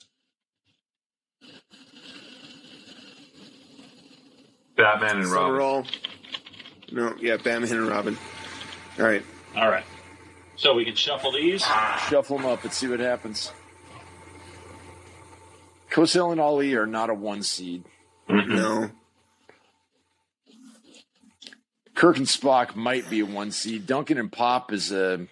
[4.77, 5.61] Batman and So we're Robin.
[5.61, 5.87] all.
[6.93, 8.17] No, yeah, Batman and Robin.
[8.99, 9.23] All right.
[9.57, 9.85] All right.
[10.57, 11.63] So we can shuffle these.
[12.09, 13.53] Shuffle them up and see what happens.
[15.91, 17.85] Cosell and Ali are not a one seed.
[18.29, 18.49] Mhm.
[18.49, 18.91] No.
[21.95, 23.87] Kirk and Spock might be a one seed.
[23.87, 25.27] Duncan and Pop is a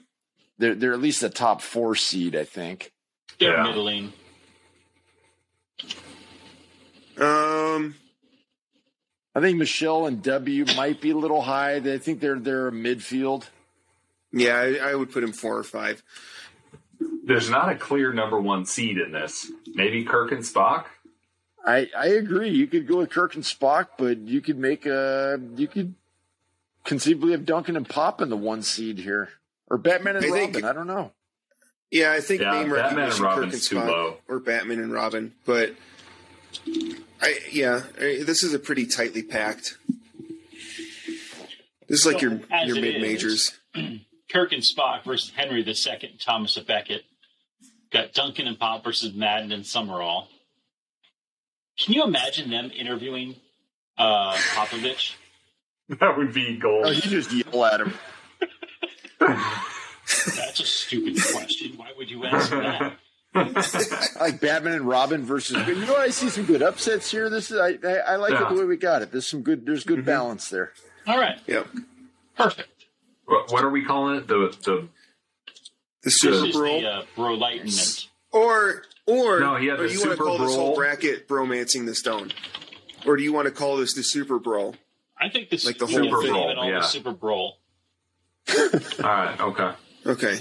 [0.59, 2.92] they're they're at least a top four seed, I think.
[3.38, 3.62] They're Yeah.
[3.64, 4.12] middling.
[7.19, 7.95] Um.
[9.35, 11.75] I think Michelle and W might be a little high.
[11.77, 13.45] I think they're they're a midfield.
[14.33, 16.03] Yeah, I, I would put him four or five.
[17.27, 19.51] There's not a clear number one seed in this.
[19.75, 20.85] Maybe Kirk and Spock.
[21.67, 22.51] I I agree.
[22.51, 25.95] You could go with Kirk and Spock, but you could make a you could
[26.85, 29.31] conceivably have Duncan and Pop in the one seed here,
[29.69, 30.53] or Batman and I Robin.
[30.53, 31.11] think- I don't know.
[31.91, 34.17] Yeah, I think Yeah, name Batman and recognition, Kirk and too Spock, low.
[34.29, 35.75] or Batman and Robin, but
[37.21, 39.77] I yeah, I, this is a pretty tightly packed.
[41.89, 43.59] This is like So, your your mid majors.
[44.33, 47.05] Kirk and Spock versus Henry II and Thomas a Becket.
[47.92, 50.29] Got Duncan and Pop versus Madden and Summerall.
[51.79, 53.37] Can you imagine them interviewing
[53.99, 55.14] uh, Popovich?
[56.01, 56.94] That would be Oh, gold.
[56.96, 57.94] you just yell at him.
[59.20, 61.75] That's a stupid question.
[61.77, 62.94] Why would you ask that?
[64.18, 65.64] Like Batman and Robin versus.
[65.68, 65.94] You know.
[65.94, 67.29] I see some good upsets here.
[67.29, 68.46] This is I I, I like Yeah.
[68.46, 69.12] it the way we got it.
[69.12, 69.66] There's some good.
[69.66, 70.72] There's good balance there.
[71.07, 71.38] All right.
[71.46, 71.66] Yep.
[72.37, 72.87] Perfect.
[73.27, 74.27] What, what are we calling it?
[74.27, 74.88] The the
[76.07, 76.81] The Super This is Brawl.
[76.81, 78.07] the uh, Brolightment.
[78.31, 81.85] Or or No, he had or you want to Super call this whole bracket bromancing
[81.85, 82.31] the stone?
[83.05, 84.77] Or do you want to call this the Super Brawl?
[85.21, 86.33] I think this Like the whole can thing.
[86.33, 86.79] save all Yeah.
[86.79, 87.59] the Super Brawl.
[88.49, 88.55] all
[89.01, 89.71] right, okay.
[90.07, 90.38] Okay.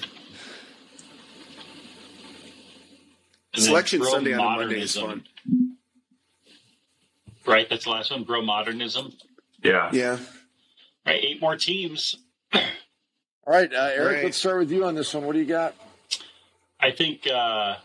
[3.56, 5.24] And Selection Sunday on a Monday is fun.
[7.48, 8.24] Right, that's the last one.
[8.24, 9.14] Bro Modernism.
[9.64, 9.90] Yeah.
[9.92, 10.20] Yeah.
[11.08, 12.16] Right, eight more teams.
[13.48, 14.24] All right, uh, Eric, Right.
[14.26, 15.24] let's start with you on this one.
[15.26, 15.76] What do you got?
[16.80, 17.28] I think.
[17.28, 17.76] Uh,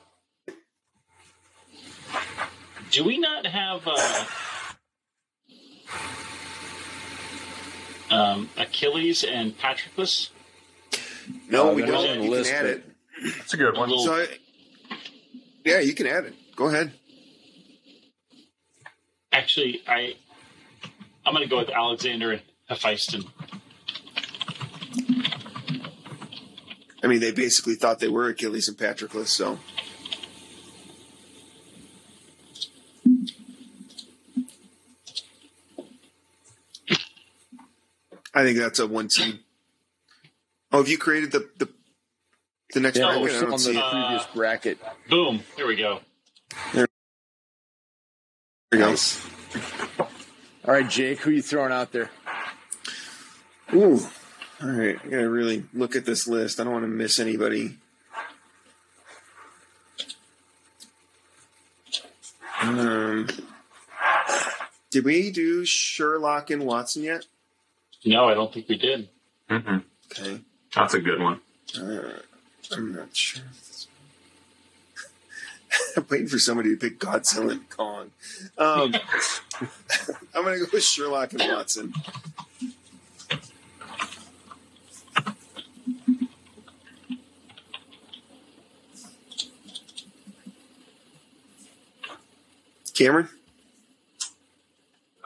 [2.90, 4.24] do we not have uh,
[8.10, 10.30] um, Achilles and Patroclus?
[11.48, 11.94] No, Uh, we don't.
[12.08, 12.84] on the You list, can add it.
[13.36, 13.90] That's a good A one.
[13.90, 14.96] little- So, I,
[15.64, 16.34] yeah, you can add it.
[16.56, 16.92] Go ahead.
[19.32, 20.16] Actually, I
[21.24, 23.24] I'm going to go with Alexander and Hephaestion.
[27.02, 29.58] I mean, they basically thought they were Achilles and Patroclus, so.
[38.34, 39.40] I think that's a one team.
[40.72, 41.68] Oh, have you created the the,
[42.74, 43.22] the next Yeah, bracket?
[43.22, 43.76] we're still on the it.
[43.76, 44.78] Uh, previous bracket.
[45.08, 45.42] Boom!
[45.56, 46.00] Here we go.
[46.72, 46.86] There
[48.72, 48.90] we go.
[48.90, 49.26] Nice.
[50.64, 52.10] All right, Jake, who are you throwing out there?
[53.74, 54.00] Ooh.
[54.62, 54.98] All right.
[55.02, 56.60] I gotta really look at this list.
[56.60, 57.78] I don't want to miss anybody.
[62.62, 63.26] Um,
[64.90, 67.24] did we do Sherlock and Watson yet?
[68.04, 69.08] No, I don't think we did.
[69.48, 69.82] Mm-mm.
[70.12, 70.40] Okay.
[70.74, 71.40] That's a good one.
[71.78, 72.20] Uh,
[72.72, 73.44] I'm not sure.
[75.96, 78.10] I'm waiting for somebody to pick Godzilla and Kong.
[78.58, 78.94] Um,
[80.34, 81.94] I'm gonna go with Sherlock and Watson.
[93.00, 93.30] Cameron?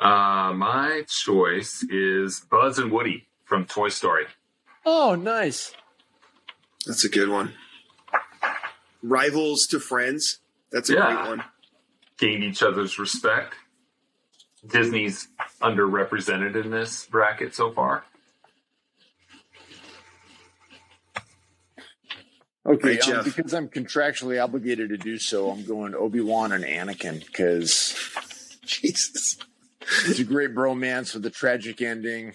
[0.00, 4.26] Uh, my choice is Buzz and Woody from Toy Story.
[4.86, 5.74] Oh, nice.
[6.86, 7.52] That's a good one.
[9.02, 10.38] Rivals to friends.
[10.70, 11.14] That's a Yeah.
[11.16, 11.44] great one.
[12.16, 13.54] Gain each other's respect.
[14.64, 15.26] Disney's
[15.60, 18.04] underrepresented in this bracket so far.
[22.66, 26.64] Okay, Great, um, because I'm contractually obligated to do so, I'm going Obi Wan and
[26.64, 27.94] Anakin because
[28.64, 29.36] Jesus.
[30.06, 32.32] it's a great bromance with a tragic ending.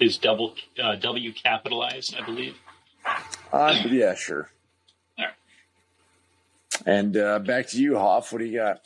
[0.00, 2.16] Is double uh, W capitalized?
[2.18, 2.56] I believe.
[3.52, 4.50] Uh, yeah, sure.
[5.18, 5.34] All right.
[6.86, 8.32] And uh, back to you, Hoff.
[8.32, 8.80] What do you got?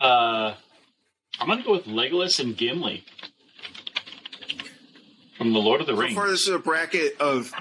[0.00, 0.54] Uh,
[1.40, 3.04] I'm going to go with Legolas and Gimli
[5.36, 6.14] from the Lord of the Rings.
[6.14, 6.26] So Rings.
[6.26, 7.52] far, this is a bracket of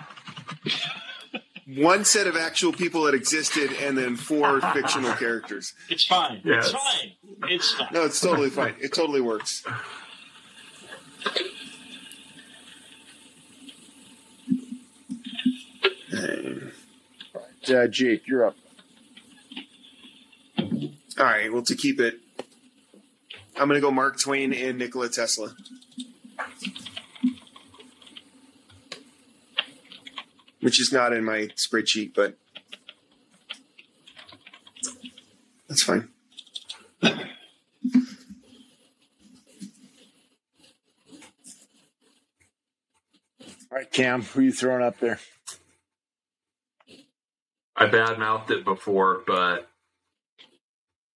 [1.68, 5.74] one set of actual people that existed and then four fictional characters.
[5.90, 6.42] It's fine.
[6.44, 6.72] Yes.
[6.72, 7.12] It's fine.
[7.50, 7.88] It's fine.
[7.92, 8.76] No, it's totally fine.
[8.80, 9.64] It totally works.
[17.70, 18.56] Uh, Jake, you're up.
[21.20, 22.20] All right, well, to keep it,
[23.60, 25.56] I'm going to go Mark Twain and Nikola Tesla.
[30.62, 32.38] Which is not in my spreadsheet, but
[35.68, 36.10] that's fine.
[37.04, 37.14] All
[43.72, 45.20] right, Cam, who are you throwing up there?
[47.76, 49.70] I badmouthed it before, but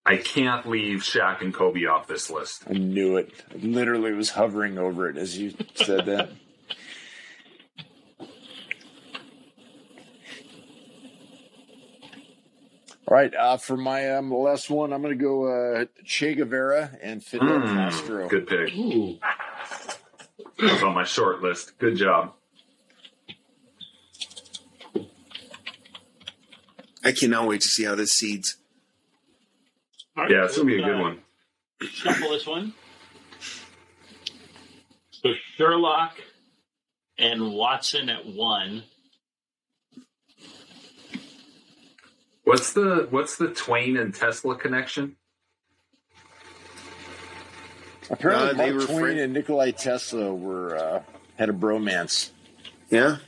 [0.04, 2.64] I can't leave Shaq and Kobe off this list.
[2.68, 3.30] I knew it.
[3.52, 6.30] I literally was hovering over it as you said that.
[13.08, 15.44] All right, uh, for my um, last one, I'm going to go
[15.80, 18.28] uh, Che Guevara and Fidel Mm, Castro.
[18.28, 18.72] good pick.
[18.74, 19.18] Ooh.
[20.58, 21.76] That on my short list.
[21.78, 22.32] Good job.
[27.04, 28.56] I cannot wait to see how this seeds.
[30.16, 31.18] All right, Yeah, it's gonna be a good uh, one.
[31.82, 32.74] Shuffle this one.
[35.10, 36.16] So Sherlock
[37.18, 38.84] and Watson at one.
[42.44, 45.16] What's the what's the Twain and Tesla connection?
[48.10, 51.02] Apparently, Uh, they Mark were Twain friend- and Nikolai Tesla were uh,
[51.38, 52.30] had a bromance.
[52.90, 53.18] Yeah,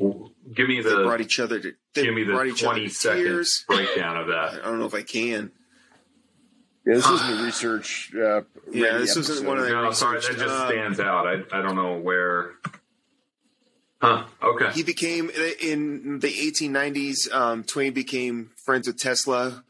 [0.00, 1.60] Give me they brought the each other.
[1.60, 3.64] To, Give me the brought each other 20 to second tears.
[3.68, 4.54] breakdown of that.
[4.64, 5.52] I don't know if I can.
[6.88, 8.10] Yeah, this isn't a research.
[8.14, 11.26] Uh, Yeah, ready this isn't one of the- No, sorry, that just uh, stands out.
[11.26, 12.52] I, I don't know where.
[14.00, 14.24] Huh.
[14.42, 14.70] Okay.
[14.72, 15.28] He became
[15.60, 17.32] in the 1890s.
[17.32, 19.64] Um, Twain became friends with Tesla,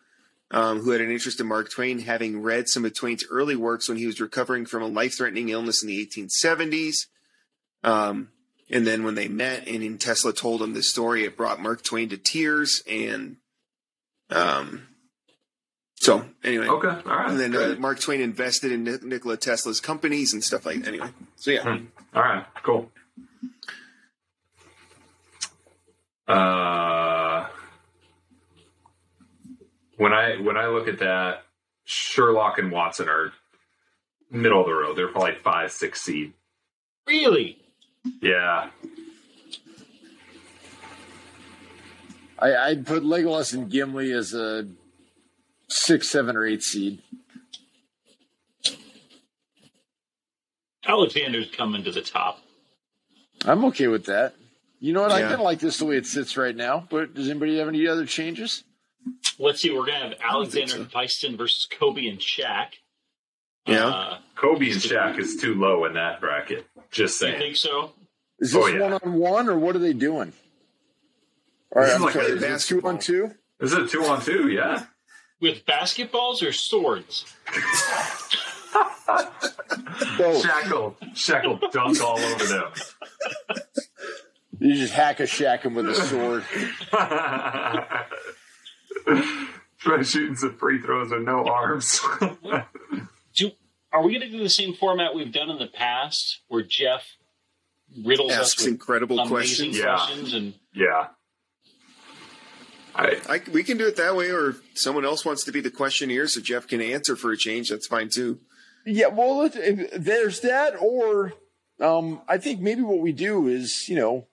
[0.50, 3.88] um, who had an interest in Mark Twain, having read some of Twain's early works
[3.88, 7.06] when he was recovering from a life-threatening illness in the 1870s.
[7.82, 8.28] Um,
[8.70, 11.82] and then when they met, and in Tesla told him this story, it brought Mark
[11.82, 12.82] Twain to tears.
[12.86, 13.38] And
[14.28, 14.88] um,
[16.00, 16.88] so anyway, Okay.
[16.88, 17.30] All right.
[17.30, 20.80] and then uh, Mark Twain invested in Nikola Tesla's companies and stuff like.
[20.80, 20.88] that.
[20.88, 21.84] Anyway, so yeah, Hmm.
[22.14, 22.44] All right.
[22.62, 22.90] Cool.
[26.26, 27.46] Uh,
[29.96, 31.44] when I when I look at that,
[31.84, 33.32] Sherlock and Watson are
[34.30, 34.96] middle of the road.
[34.96, 36.34] They're probably five, six seed.
[37.06, 37.58] Really?
[38.20, 38.68] Yeah.
[42.38, 44.68] I, I'd put Legolas and Gimli as a
[45.68, 47.00] six, seven, or eight seed.
[50.86, 52.40] Alexander's coming to the top.
[53.44, 54.34] I'm okay with that.
[54.80, 55.12] You know what?
[55.12, 56.86] I kind of like this the way it sits right now.
[56.88, 58.64] But does anybody have any other changes?
[59.38, 59.70] Let's see.
[59.70, 60.82] We're gonna have think Alexander so.
[60.84, 62.68] Hephaestion versus Kobe and Shaq.
[63.66, 63.86] Yeah.
[63.86, 66.66] Uh, Kobe and Shaq is too low in that bracket.
[66.90, 67.38] Just you saying.
[67.38, 67.92] think so?
[68.38, 70.32] Is this one on one, or what are they doing?
[71.74, 72.26] All right, This is I'm like sorry.
[72.32, 73.30] a Is it two on two?
[73.58, 74.48] This Is it two on two?
[74.48, 74.84] Yeah.
[75.40, 77.24] With basketballs or swords?
[80.18, 80.42] Both.
[80.42, 82.72] Shackle, Shackle dunk all over them.
[84.58, 86.44] You just hack a Shaq him with a sword.
[89.78, 92.00] Try shooting some free throws with no arms.
[93.34, 93.52] Do
[93.92, 97.16] are we gonna do the same format we've done in the past, where Jeff
[98.04, 99.78] riddles asks us with incredible amazing questions.
[99.78, 99.96] Yeah.
[99.96, 101.06] questions and yeah.
[102.98, 105.60] I, I, we can do it that way, or if someone else wants to be
[105.60, 107.68] the questionnaire so Jeff can answer for a change.
[107.70, 108.40] That's fine too.
[108.84, 111.32] Yeah, well, it- it- there's that, or
[111.80, 114.26] um, I think maybe what we do is, you know,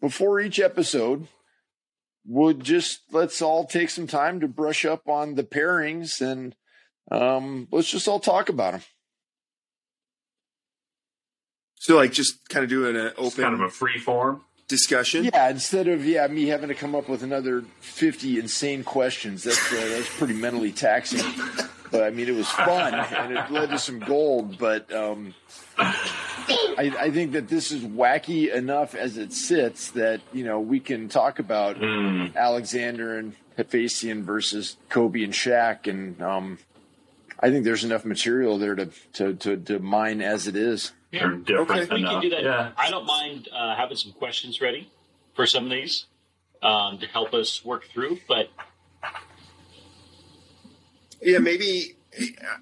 [0.00, 1.28] before each episode,
[2.24, 6.54] we'll just let's all take some time to brush up on the pairings and
[7.10, 8.82] um, let's just all talk about them.
[11.74, 14.42] So, like, just kind of doing an it's open kind of a free form.
[14.68, 15.24] Discussion.
[15.24, 19.44] Yeah, instead of yeah me having to come up with another fifty insane questions.
[19.44, 21.22] That's uh, that's pretty mentally taxing.
[21.90, 24.58] But I mean, it was fun and it led to some gold.
[24.58, 25.34] But um,
[25.78, 30.80] I, I think that this is wacky enough as it sits that you know we
[30.80, 36.58] can talk about Mm, Alexander and Hephaestion versus Kobe and Shaq, and um,
[37.40, 40.92] I think there's enough material there to to to, to mine as it is.
[41.18, 41.94] They're different Okay.
[41.94, 42.42] we can do that.
[42.42, 42.70] Yeah.
[42.76, 44.90] I don't mind uh, having some questions ready
[45.34, 46.06] for some of these
[46.62, 48.18] um, to help us work through.
[48.28, 48.48] But
[51.20, 51.96] Yeah, maybe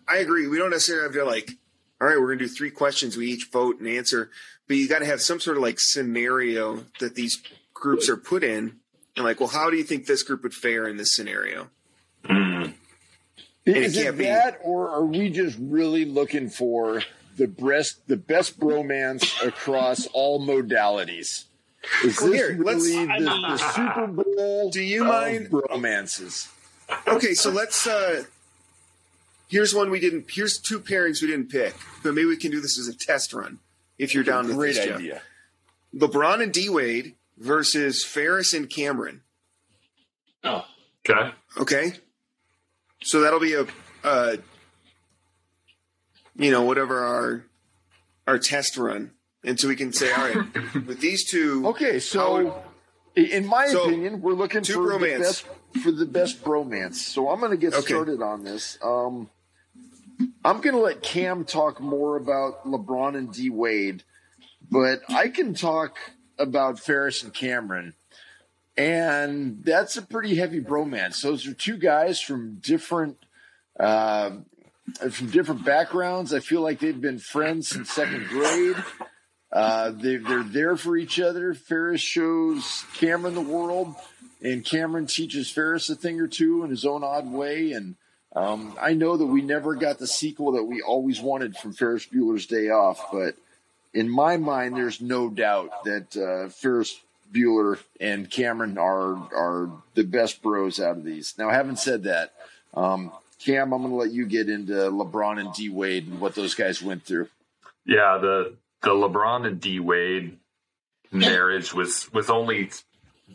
[0.08, 0.46] I agree.
[0.48, 1.50] We don't necessarily have to like,
[2.00, 3.16] all right, we're going to do three questions.
[3.16, 4.30] We each vote and answer,
[4.68, 7.42] but you got to have some sort of like scenario that these
[7.72, 8.76] groups are put in,
[9.16, 11.68] and like, well, how do you think this group would fare in this scenario?
[12.24, 12.72] Mm.
[13.66, 17.02] it Is it can't be- that, or are we just really looking for
[17.36, 21.44] the best, the best bromance across all modalities?
[22.02, 24.70] Is this here, let's- really the, the Super Bowl?
[24.70, 26.48] Do you of mind- bromances?
[27.06, 27.86] Okay, so let's.
[27.86, 28.24] uh
[29.48, 30.26] Here's one we didn't.
[30.30, 33.32] Here's two pairings we didn't pick, but maybe we can do this as a test
[33.34, 33.58] run
[33.98, 34.84] if you're down with Great this.
[34.86, 34.98] Jeff.
[34.98, 35.22] idea.
[35.94, 39.20] LeBron and D Wade versus Ferris and Cameron.
[40.42, 40.64] oh,
[41.08, 41.30] Okay.
[41.58, 41.92] Okay.
[43.02, 43.66] So that'll be a,
[44.02, 44.36] uh,
[46.36, 47.44] you know, whatever our
[48.26, 49.12] our test run,
[49.44, 50.40] and so we can say, all right,
[50.86, 52.20] with these two, Okay, so
[52.50, 52.64] How
[53.16, 55.46] i- in my So, opinion, we're looking two for the best
[55.82, 56.94] for the best bromance.
[56.94, 57.86] So I'm going to get Okay.
[57.94, 58.78] started on this.
[58.82, 59.28] Um,
[60.44, 64.04] I'm going to let Cam talk more about LeBron and D Wade,
[64.70, 65.96] but I can talk
[66.38, 67.94] about Ferris and Cameron.
[68.76, 71.22] And that's a pretty heavy bromance.
[71.22, 73.18] Those are two guys from different
[73.78, 74.30] uh,
[75.10, 76.32] from different backgrounds.
[76.32, 78.76] I feel like they've been friends since second grade.
[79.52, 81.54] Uh, they, they're there for each other.
[81.54, 83.94] Ferris shows Cameron the world,
[84.42, 87.72] and Cameron teaches Ferris a thing or two in his own odd way.
[87.72, 87.94] And
[88.34, 92.06] um, I know that we never got the sequel that we always wanted from Ferris
[92.06, 93.36] Bueller's Day Off, but
[93.94, 96.98] in my mind, there's no doubt that uh, Ferris
[97.32, 101.34] Bueller and Cameron are are the best bros out of these.
[101.38, 102.32] Now, having said that,
[102.74, 103.12] um,
[103.44, 106.54] Cam, I'm going to let you get into LeBron and D Wade and what those
[106.54, 107.28] guys went through.
[107.84, 110.38] Yeah, the the LeBron and D Wade
[111.12, 112.70] marriage was was only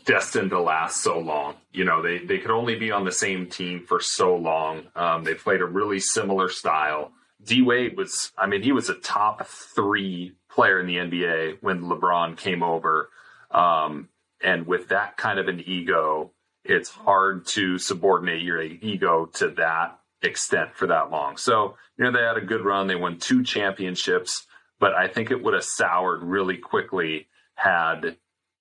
[0.04, 1.54] destined to last so long.
[1.72, 4.86] You know, they they could only be on the same team for so long.
[4.96, 7.12] Um, they played a really similar style.
[7.42, 11.82] D Wade was, I mean, he was a top three player in the NBA when
[11.82, 13.08] LeBron came over.
[13.50, 14.08] Um,
[14.42, 16.32] and with that kind of an ego,
[16.64, 21.36] it's hard to subordinate your ego to that extent for that long.
[21.36, 22.86] So, you know, they had a good run.
[22.86, 24.46] They won two championships,
[24.78, 28.16] but I think it would have soured really quickly had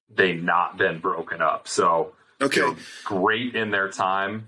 [0.10, 1.68] they not been broken up.
[1.68, 2.62] So, Okay.
[2.62, 4.48] you know, great in their time.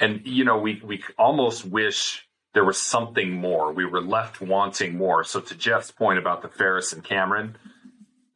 [0.00, 3.72] And, you know, we, we almost wish there was something more.
[3.72, 5.22] We were left wanting more.
[5.24, 7.56] So to Jeff's point about the Ferris and Cameron,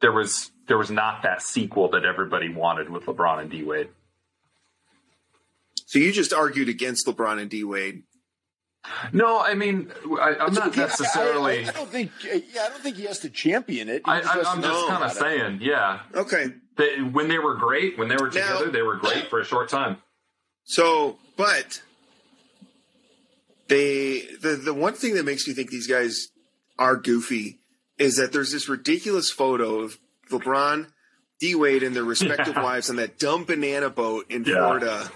[0.01, 3.89] there was, there was not that sequel that everybody wanted with LeBron and D Wade.
[5.85, 8.03] So you just argued against LeBron and D Wade.
[9.13, 11.65] No, I mean, I, I'm not Okay, I- necessarily.
[11.65, 12.11] I, I, don't think.
[12.23, 14.01] Yeah, I don't think he has to champion it.
[14.05, 15.15] He I, I, I'm just kind of about it.
[15.15, 15.99] saying, yeah.
[16.13, 16.47] Okay.
[16.77, 19.45] They, when they were great, when they were Now- together, they were great for a
[19.45, 19.97] short time.
[20.65, 21.81] So, but
[23.67, 26.27] they the the one thing that makes me think these guys
[26.77, 27.59] are goofy
[27.97, 29.97] is that there's this ridiculous photo of
[30.29, 30.87] LeBron,
[31.39, 34.55] D Wade, and their respective wives on that dumb banana boat in Yeah.
[34.55, 35.11] Florida,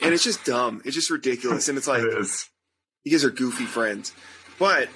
[0.00, 0.82] and it's just dumb.
[0.84, 2.48] It's just ridiculous, and it's like It is.
[3.06, 4.12] You guys are goofy friends,
[4.58, 4.88] but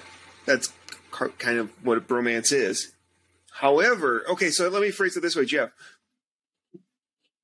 [0.45, 0.73] that's
[1.11, 2.91] kind of what a bromance is.
[3.53, 5.69] However, okay, so let me phrase it this way, Jeff.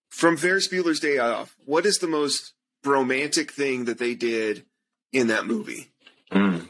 [0.10, 2.52] From Ferris Bueller's Day Off, what is the most
[2.84, 4.66] romantic thing that they did
[5.14, 5.90] in that movie?
[6.34, 6.68] Mm.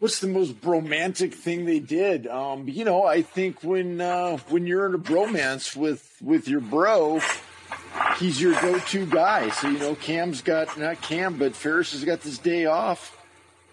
[0.00, 2.26] What's the most romantic thing they did?
[2.26, 6.60] Um, you know, I think when uh, when you're in a bromance with with your
[6.60, 7.20] bro,
[8.18, 9.50] he's your go-to guy.
[9.50, 13.16] So you know, Cam's got not Cam, but Ferris has got this day off,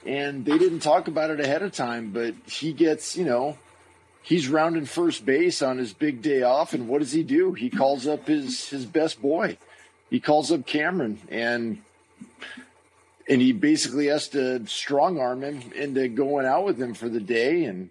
[0.05, 2.11] and they didn't talk about it ahead of time.
[2.11, 3.57] But he gets, you know,
[4.21, 7.53] he's rounding first base on his big day off, and what does he do?
[7.53, 9.57] He calls up his his best boy.
[10.09, 11.81] He calls up Cameron, and
[13.27, 17.19] and he basically has to strong arm him into going out with him for the
[17.19, 17.89] day and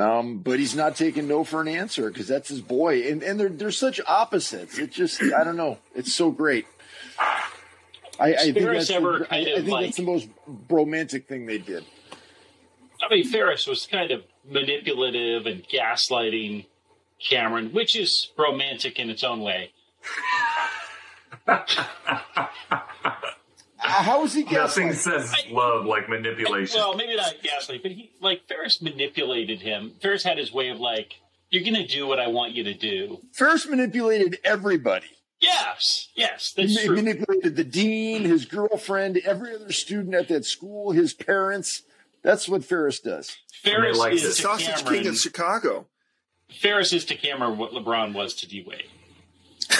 [0.00, 3.02] um but he's not taking no for an answer because that's his boy.
[3.10, 4.78] And and they're they're such opposites.
[4.78, 5.78] It just i don't know.
[5.94, 6.66] It's so great.
[8.18, 10.02] I, I think Ferris that's ever the, I, kind I of think like- that's the
[10.04, 10.28] most
[10.68, 11.84] romantic thing they did.
[13.02, 16.66] I mean, Ferris was kind of manipulative and gaslighting
[17.18, 19.72] Cameron, which is romantic in its own way.
[23.82, 24.94] How is he Nothing gaslighting?
[24.94, 26.78] says love like manipulation.
[26.78, 29.92] Well, maybe not gaslight, but he like Ferris manipulated him.
[30.00, 31.14] Ferris had his way of like,
[31.50, 35.06] "You're going to do what I want you to do." Ferris manipulated everybody
[35.40, 36.94] Yes, yes, he that's ma- true.
[36.96, 41.82] manipulated the dean his girlfriend every other student at that school his parents
[42.22, 43.36] that's what Ferris does.
[43.64, 44.36] Ferris like is this.
[44.36, 44.98] to Sausage Cameron.
[45.02, 45.86] King of Chicago.
[46.60, 48.84] Ferris is to Cameron what LeBron was to D Wade.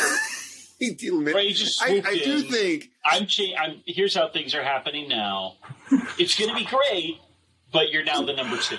[0.90, 2.42] I, swooped I do in.
[2.44, 3.82] think I'm, cha- I'm.
[3.86, 5.54] Here's how things are happening now.
[6.18, 7.18] It's going to be great,
[7.72, 8.78] but you're now the number two.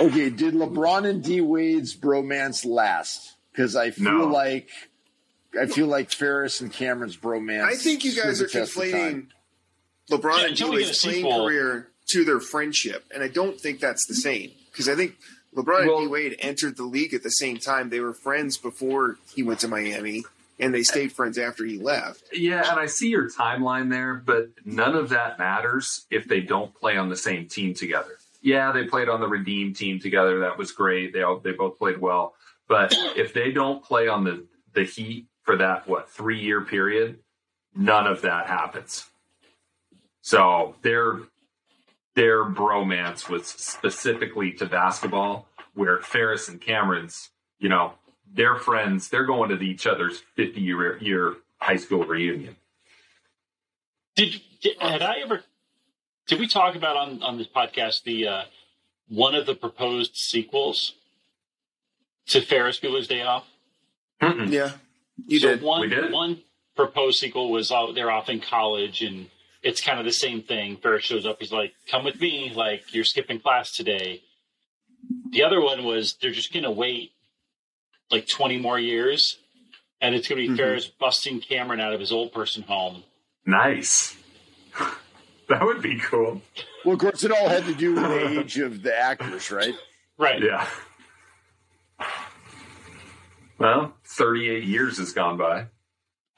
[0.00, 3.34] Okay, did LeBron and D Wade's bromance last?
[3.52, 4.26] Because I feel No.
[4.26, 4.68] like
[5.60, 7.62] I feel like Ferris and Cameron's bromance.
[7.64, 9.26] I think you guys are stood the test of conflating.
[10.10, 11.44] LeBron Yeah, and until we get D-Wade's playing sequel.
[11.46, 15.16] career to their friendship, and I don't think that's the same because I think
[15.54, 17.90] LeBron Well- and D Wade entered the league at the same time.
[17.90, 20.24] They were friends before he went to Miami,
[20.58, 22.24] and they stayed friends after he left.
[22.32, 26.74] Yeah, and I see your timeline there, but none of that matters if they don't
[26.74, 28.18] play on the same team together.
[28.40, 30.40] Yeah, they played on the Redeem team together.
[30.40, 31.12] That was great.
[31.12, 32.34] They all they both played well.
[32.68, 37.18] But if they don't play on the the Heat for that what three year period,
[37.74, 39.04] none of that happens.
[40.22, 41.20] So their
[42.14, 47.92] their bromance was specifically to basketball, where Ferris and Cameron's, you know,
[48.32, 49.08] they're friends.
[49.08, 52.56] They're going to each other's 50 year, year high school reunion.
[54.14, 55.42] Did, did had I ever?
[56.26, 58.42] Did we talk about on on this podcast the uh,
[59.08, 60.94] one of the proposed sequels
[62.28, 63.46] to Ferris Bueller's Day Off?
[64.22, 64.50] Mm-mm.
[64.50, 64.72] Yeah,
[65.26, 65.62] you so did.
[65.62, 66.12] One We did?
[66.12, 66.42] one
[66.74, 69.28] proposed sequel was uh, they're off in college and
[69.62, 70.76] it's kind of the same thing.
[70.78, 71.36] Ferris shows up.
[71.40, 72.52] He's like, "Come with me.
[72.54, 74.22] Like you're skipping class today."
[75.30, 77.12] The other one was they're just gonna wait
[78.10, 79.38] like 20 more years,
[80.00, 80.56] and it's gonna be Mhm.
[80.56, 83.04] Ferris busting Cameron out of his old person home.
[83.44, 84.16] Nice.
[85.48, 86.42] that would be cool.
[86.84, 89.74] Well, of course, it all had to do with the age of the actors, right?
[90.18, 90.42] Right.
[90.42, 90.66] Yeah.
[93.58, 95.66] Well, 38 years has gone by.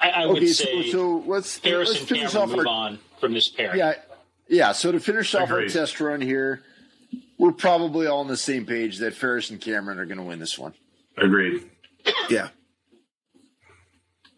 [0.01, 2.67] I, I would Okay, so say so let's Ferris let's and finish Cameron off move
[2.67, 3.79] our on from this pairing.
[3.79, 3.95] yeah
[4.49, 4.71] yeah.
[4.73, 6.63] So to finish off our test run here,
[7.37, 10.39] we're probably all on the same page that Ferris and Cameron are going to win
[10.39, 10.73] this one.
[11.21, 11.69] Agreed.
[12.31, 12.49] Yeah,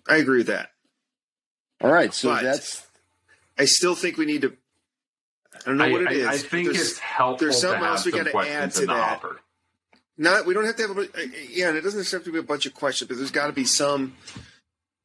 [0.09, 0.71] I agree with that.
[1.81, 2.87] All right, so But- that's
[3.59, 4.57] I still think we need to.
[5.55, 6.27] I don't know I, what it I- is.
[6.27, 8.73] I think There's it's helpful there's to something have else we some gotta questions add
[8.73, 9.09] to in that.
[9.21, 9.41] hopper.
[10.17, 10.47] not.
[10.47, 11.09] We don't have to have a.
[11.51, 13.53] Yeah, and it doesn't have to be a bunch of questions, but there's got to
[13.53, 14.15] be some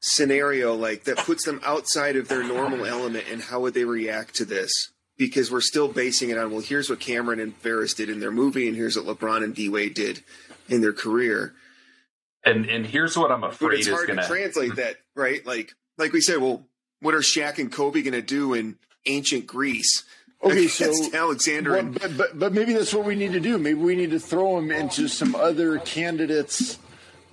[0.01, 4.35] scenario like that puts them outside of their normal element, and how would they react
[4.35, 4.71] to this?
[5.17, 8.31] Because we're still basing it on well, here's what Cameron and Ferris did in their
[8.31, 10.23] movie, and here's what LeBron and D Wade did
[10.69, 11.53] in their career.
[12.45, 15.43] And and here's what I'm But afraid it's is hard going to translate that, right?
[15.45, 16.67] Like, like we said, well,
[17.01, 18.77] what are Shaq and Kobe going to do in
[19.07, 20.03] ancient Greece?
[20.43, 20.67] okay.
[20.67, 23.57] So Alexander Well, and but, but but maybe that's what we need to do.
[23.57, 26.77] Maybe we need to throw him into some other candidates.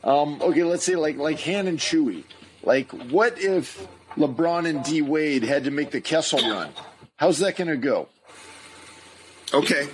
[0.02, 2.24] Um, okay, let's say like like Han and Chewie.
[2.64, 3.86] Like, what if
[4.16, 6.70] LeBron and D Wade had to make the Kessel run?
[7.16, 8.08] How's that going to go?
[9.52, 9.88] okay,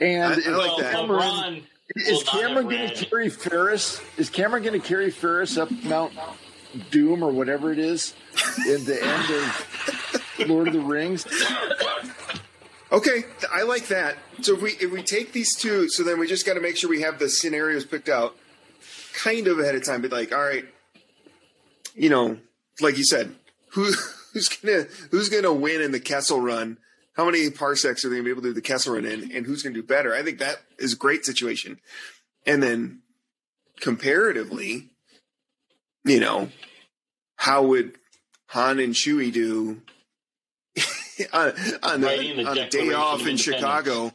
[0.00, 0.94] And I- I like that.
[0.94, 1.62] LeBron will
[1.96, 4.00] is not Cameron going to carry Ferris?
[4.16, 6.12] Is Cameron going to carry Ferris up Mount
[6.90, 8.14] Doom or whatever it is
[8.66, 11.26] in the end of Lord of the Rings?
[12.92, 14.16] okay, I like that.
[14.42, 16.76] So if we if we take these two, so then we just got to make
[16.76, 18.36] sure we have the scenarios picked out
[19.14, 20.02] kind of ahead of time.
[20.02, 20.66] But like, all right,
[21.94, 22.38] you know,
[22.80, 23.34] like you said,
[23.70, 23.92] who
[24.32, 26.78] who's gonna who's gonna win in the Kessel Run?
[27.18, 29.44] How many parsecs are they gonna be able to do the Kessel Run in, and
[29.44, 30.14] who's gonna do better?
[30.14, 31.80] I think that is a great situation.
[32.46, 33.00] And then
[33.80, 34.90] comparatively,
[36.04, 36.50] you know,
[37.34, 37.98] how would
[38.50, 39.82] Han and Chewie do
[41.32, 41.52] on,
[41.82, 44.12] on, the, the on a day off in Chicago?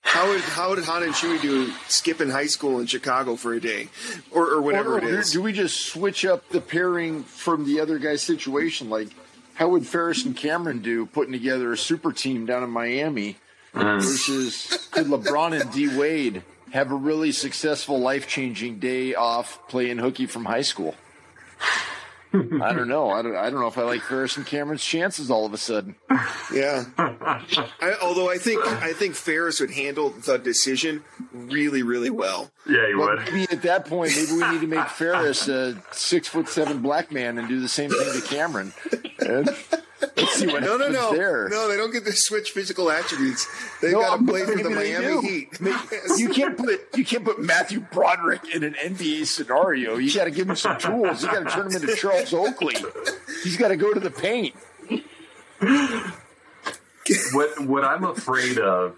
[0.00, 3.60] How would how would Han and Chewie do skipping high school in Chicago for a
[3.60, 3.90] day,
[4.30, 5.32] or, or whatever Or- or is?
[5.32, 8.88] Do we just switch up the pairing from the other guy's situation?
[8.88, 9.08] Like,
[9.58, 13.36] how would Ferris and Cameron do putting together a super team down in Miami
[13.74, 19.98] versus could LeBron and D Wade have a really successful, life changing day off playing
[19.98, 20.94] hooky from high school?
[22.32, 23.10] I don't know.
[23.10, 25.58] I don't, I don't know if I like Ferris and Cameron's chances all of a
[25.58, 25.94] sudden.
[26.52, 26.84] Yeah.
[26.98, 32.50] I, although I think I think Ferris would handle the decision really really well.
[32.68, 33.32] Yeah, you But would.
[33.34, 37.10] maybe at that point, maybe we need to make Ferris a six foot seven black
[37.12, 38.72] man and do the same thing to Cameron.
[39.20, 39.48] And
[40.00, 41.48] let's see what No, no, no, there.
[41.48, 41.68] no.
[41.68, 43.46] They don't get to switch physical attributes.
[43.80, 45.20] They've No, got to play for the maybe Miami do.
[45.20, 45.48] Heat.
[46.18, 49.96] You can't put you can't put Matthew Broderick in an NBA scenario.
[49.96, 51.22] You got to give him some tools.
[51.22, 52.76] You got to turn him into Charles Oakley.
[53.42, 54.54] He's got to go to the paint.
[57.32, 58.96] what what I'm afraid of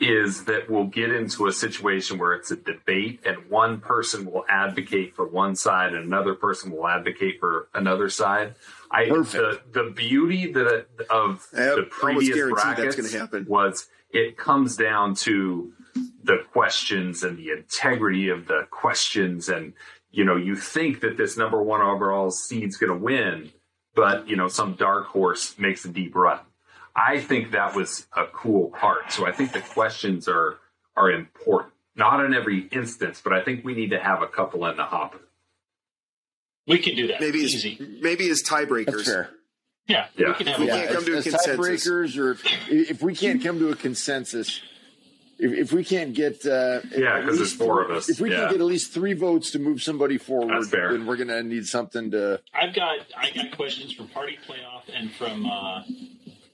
[0.00, 4.44] is that we'll get into a situation where it's a debate and one person will
[4.48, 8.54] advocate for one side and another person will advocate for another side.
[8.94, 9.72] I the, Perfect.
[9.72, 13.14] the beauty that of I the previous brackets
[13.48, 15.72] was it comes down to
[16.22, 19.48] the questions and the integrity of the questions.
[19.48, 19.72] And
[20.12, 23.50] you know you think that this number one overall seed's going to win
[23.96, 26.40] but you know some dark horse makes a deep run.
[26.94, 29.10] I think that was a cool part.
[29.10, 30.58] So i think the questions are
[30.96, 31.72] are important.
[31.96, 34.84] Not in every instance but i think we need to have a couple in the
[34.84, 35.20] hopper
[36.66, 37.20] We can do that.
[37.20, 37.98] Maybe as easy.
[38.00, 38.86] maybe as tiebreakers.
[38.86, 39.30] That's fair.
[39.86, 40.28] Yeah, Yeah.
[40.28, 41.86] we can have We a can't come to a as, as consensus.
[41.86, 44.62] tiebreakers, or if, if we can't come to a consensus,
[45.38, 48.08] if, if we can't get uh, Yeah, at 'cause there's four of us.
[48.08, 48.36] If we Yeah.
[48.44, 52.10] can get at least three votes to move somebody forward, then we're gonna need something
[52.12, 52.40] to.
[52.54, 55.82] I've got I got questions from Party Playoff and from uh,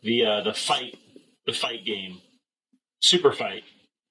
[0.02, 0.98] the uh, the fight
[1.46, 2.20] the fight game,
[3.00, 3.62] Super Fight,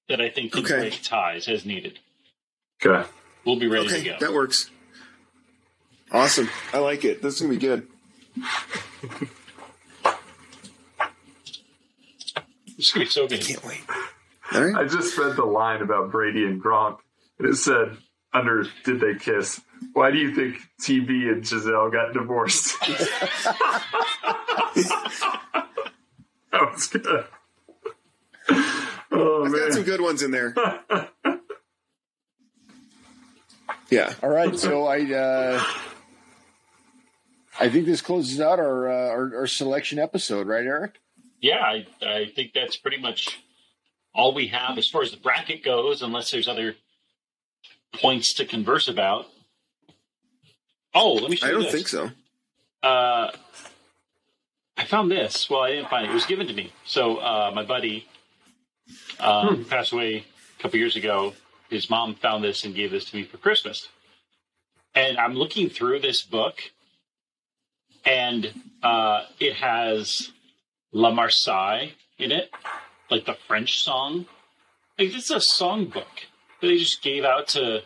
[0.07, 0.77] that I think can Okay.
[0.79, 1.99] break ties as needed.
[2.81, 3.05] okay
[3.45, 4.17] We'll be ready to Okay, go.
[4.19, 4.69] that works.
[6.11, 6.49] Awesome.
[6.73, 7.21] I like it.
[7.21, 7.87] This is gonna be good.
[12.77, 13.41] It's gonna be so good.
[13.41, 13.81] Can't wait.
[14.51, 14.75] All right.
[14.75, 16.97] i just read the line about brady and gronk
[17.37, 17.95] and it said
[18.33, 19.61] under did they kiss
[19.93, 23.59] why do you think tb and giselle got divorced that
[26.51, 27.25] was good
[29.11, 30.55] oh I've man got some good ones in there.
[33.91, 34.13] Yeah.
[34.21, 35.63] All right, so I uh,
[37.59, 40.99] I think this closes out our, uh, our our selection episode, right, Eric?
[41.41, 43.39] Yeah, I, I think that's pretty much
[44.13, 46.75] all we have as far as the bracket goes, unless there's other
[47.93, 49.27] points to converse about.
[50.93, 51.71] Oh, let me show I you don't this.
[51.73, 52.09] think so.
[52.81, 53.31] Uh,
[54.77, 55.49] I found this.
[55.49, 56.11] Well, I didn't find it.
[56.11, 56.71] It was given to me.
[56.85, 58.07] So uh, my buddy
[59.19, 59.63] um, Hmm.
[59.63, 60.25] passed away
[60.57, 61.33] a couple years ago.
[61.69, 63.87] His mom found this and gave this to me for Christmas.
[64.95, 66.59] And I'm looking through this book,
[68.05, 70.31] and uh, it has
[70.91, 72.49] La Marseillaise in it,
[73.09, 74.25] like the French song.
[74.97, 75.93] Like this is a songbook
[76.61, 77.81] that they just gave out to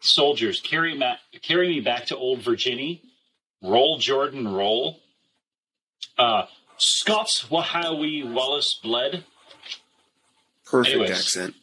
[0.00, 2.96] soldiers, carry, ma- carry me back to old Virginia.
[3.62, 5.00] Roll Jordan, roll.
[6.18, 6.44] Uh,
[6.76, 9.24] Scots Wha Hae Wi' Wallace bled.
[10.66, 11.10] Perfect Anyways.
[11.10, 11.54] accent.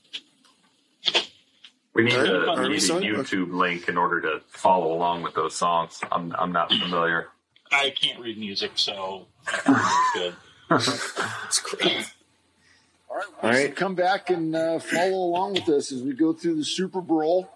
[1.93, 3.01] We need, a, we need a?
[3.01, 5.99] YouTube link in order to follow along with those songs.
[6.09, 7.27] I'm I'm not familiar.
[7.71, 9.27] I can't read music, so
[9.65, 10.35] that's good.
[11.45, 12.05] It's great.
[13.09, 13.69] All right, All right.
[13.69, 17.01] So come back and uh, follow along with us as we go through the Super
[17.01, 17.49] Bowl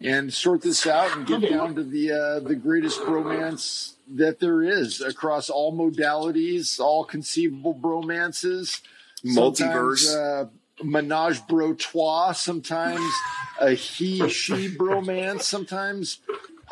[0.00, 4.62] and sort this out and get down to the uh, the greatest bromance that there
[4.62, 8.80] is across all modalities, all conceivable bromances,
[9.24, 9.98] Multiverse.
[9.98, 10.44] Sometimes, uh,
[10.82, 13.10] menage bro trois, sometimes
[13.60, 16.20] a he she bromance, sometimes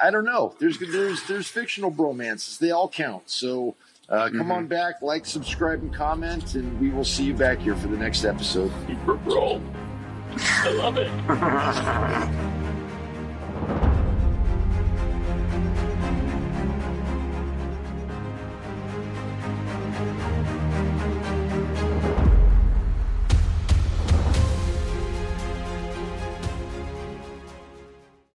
[0.03, 0.55] I don't know.
[0.59, 2.59] There's there's there's fictional bromances.
[2.59, 3.31] They all count.
[3.31, 3.75] So
[4.09, 7.75] uh, come on back, like, subscribe, and comment, and we will see you back here
[7.75, 8.73] for the next episode.
[9.05, 9.61] Roll.
[10.39, 12.53] I love it.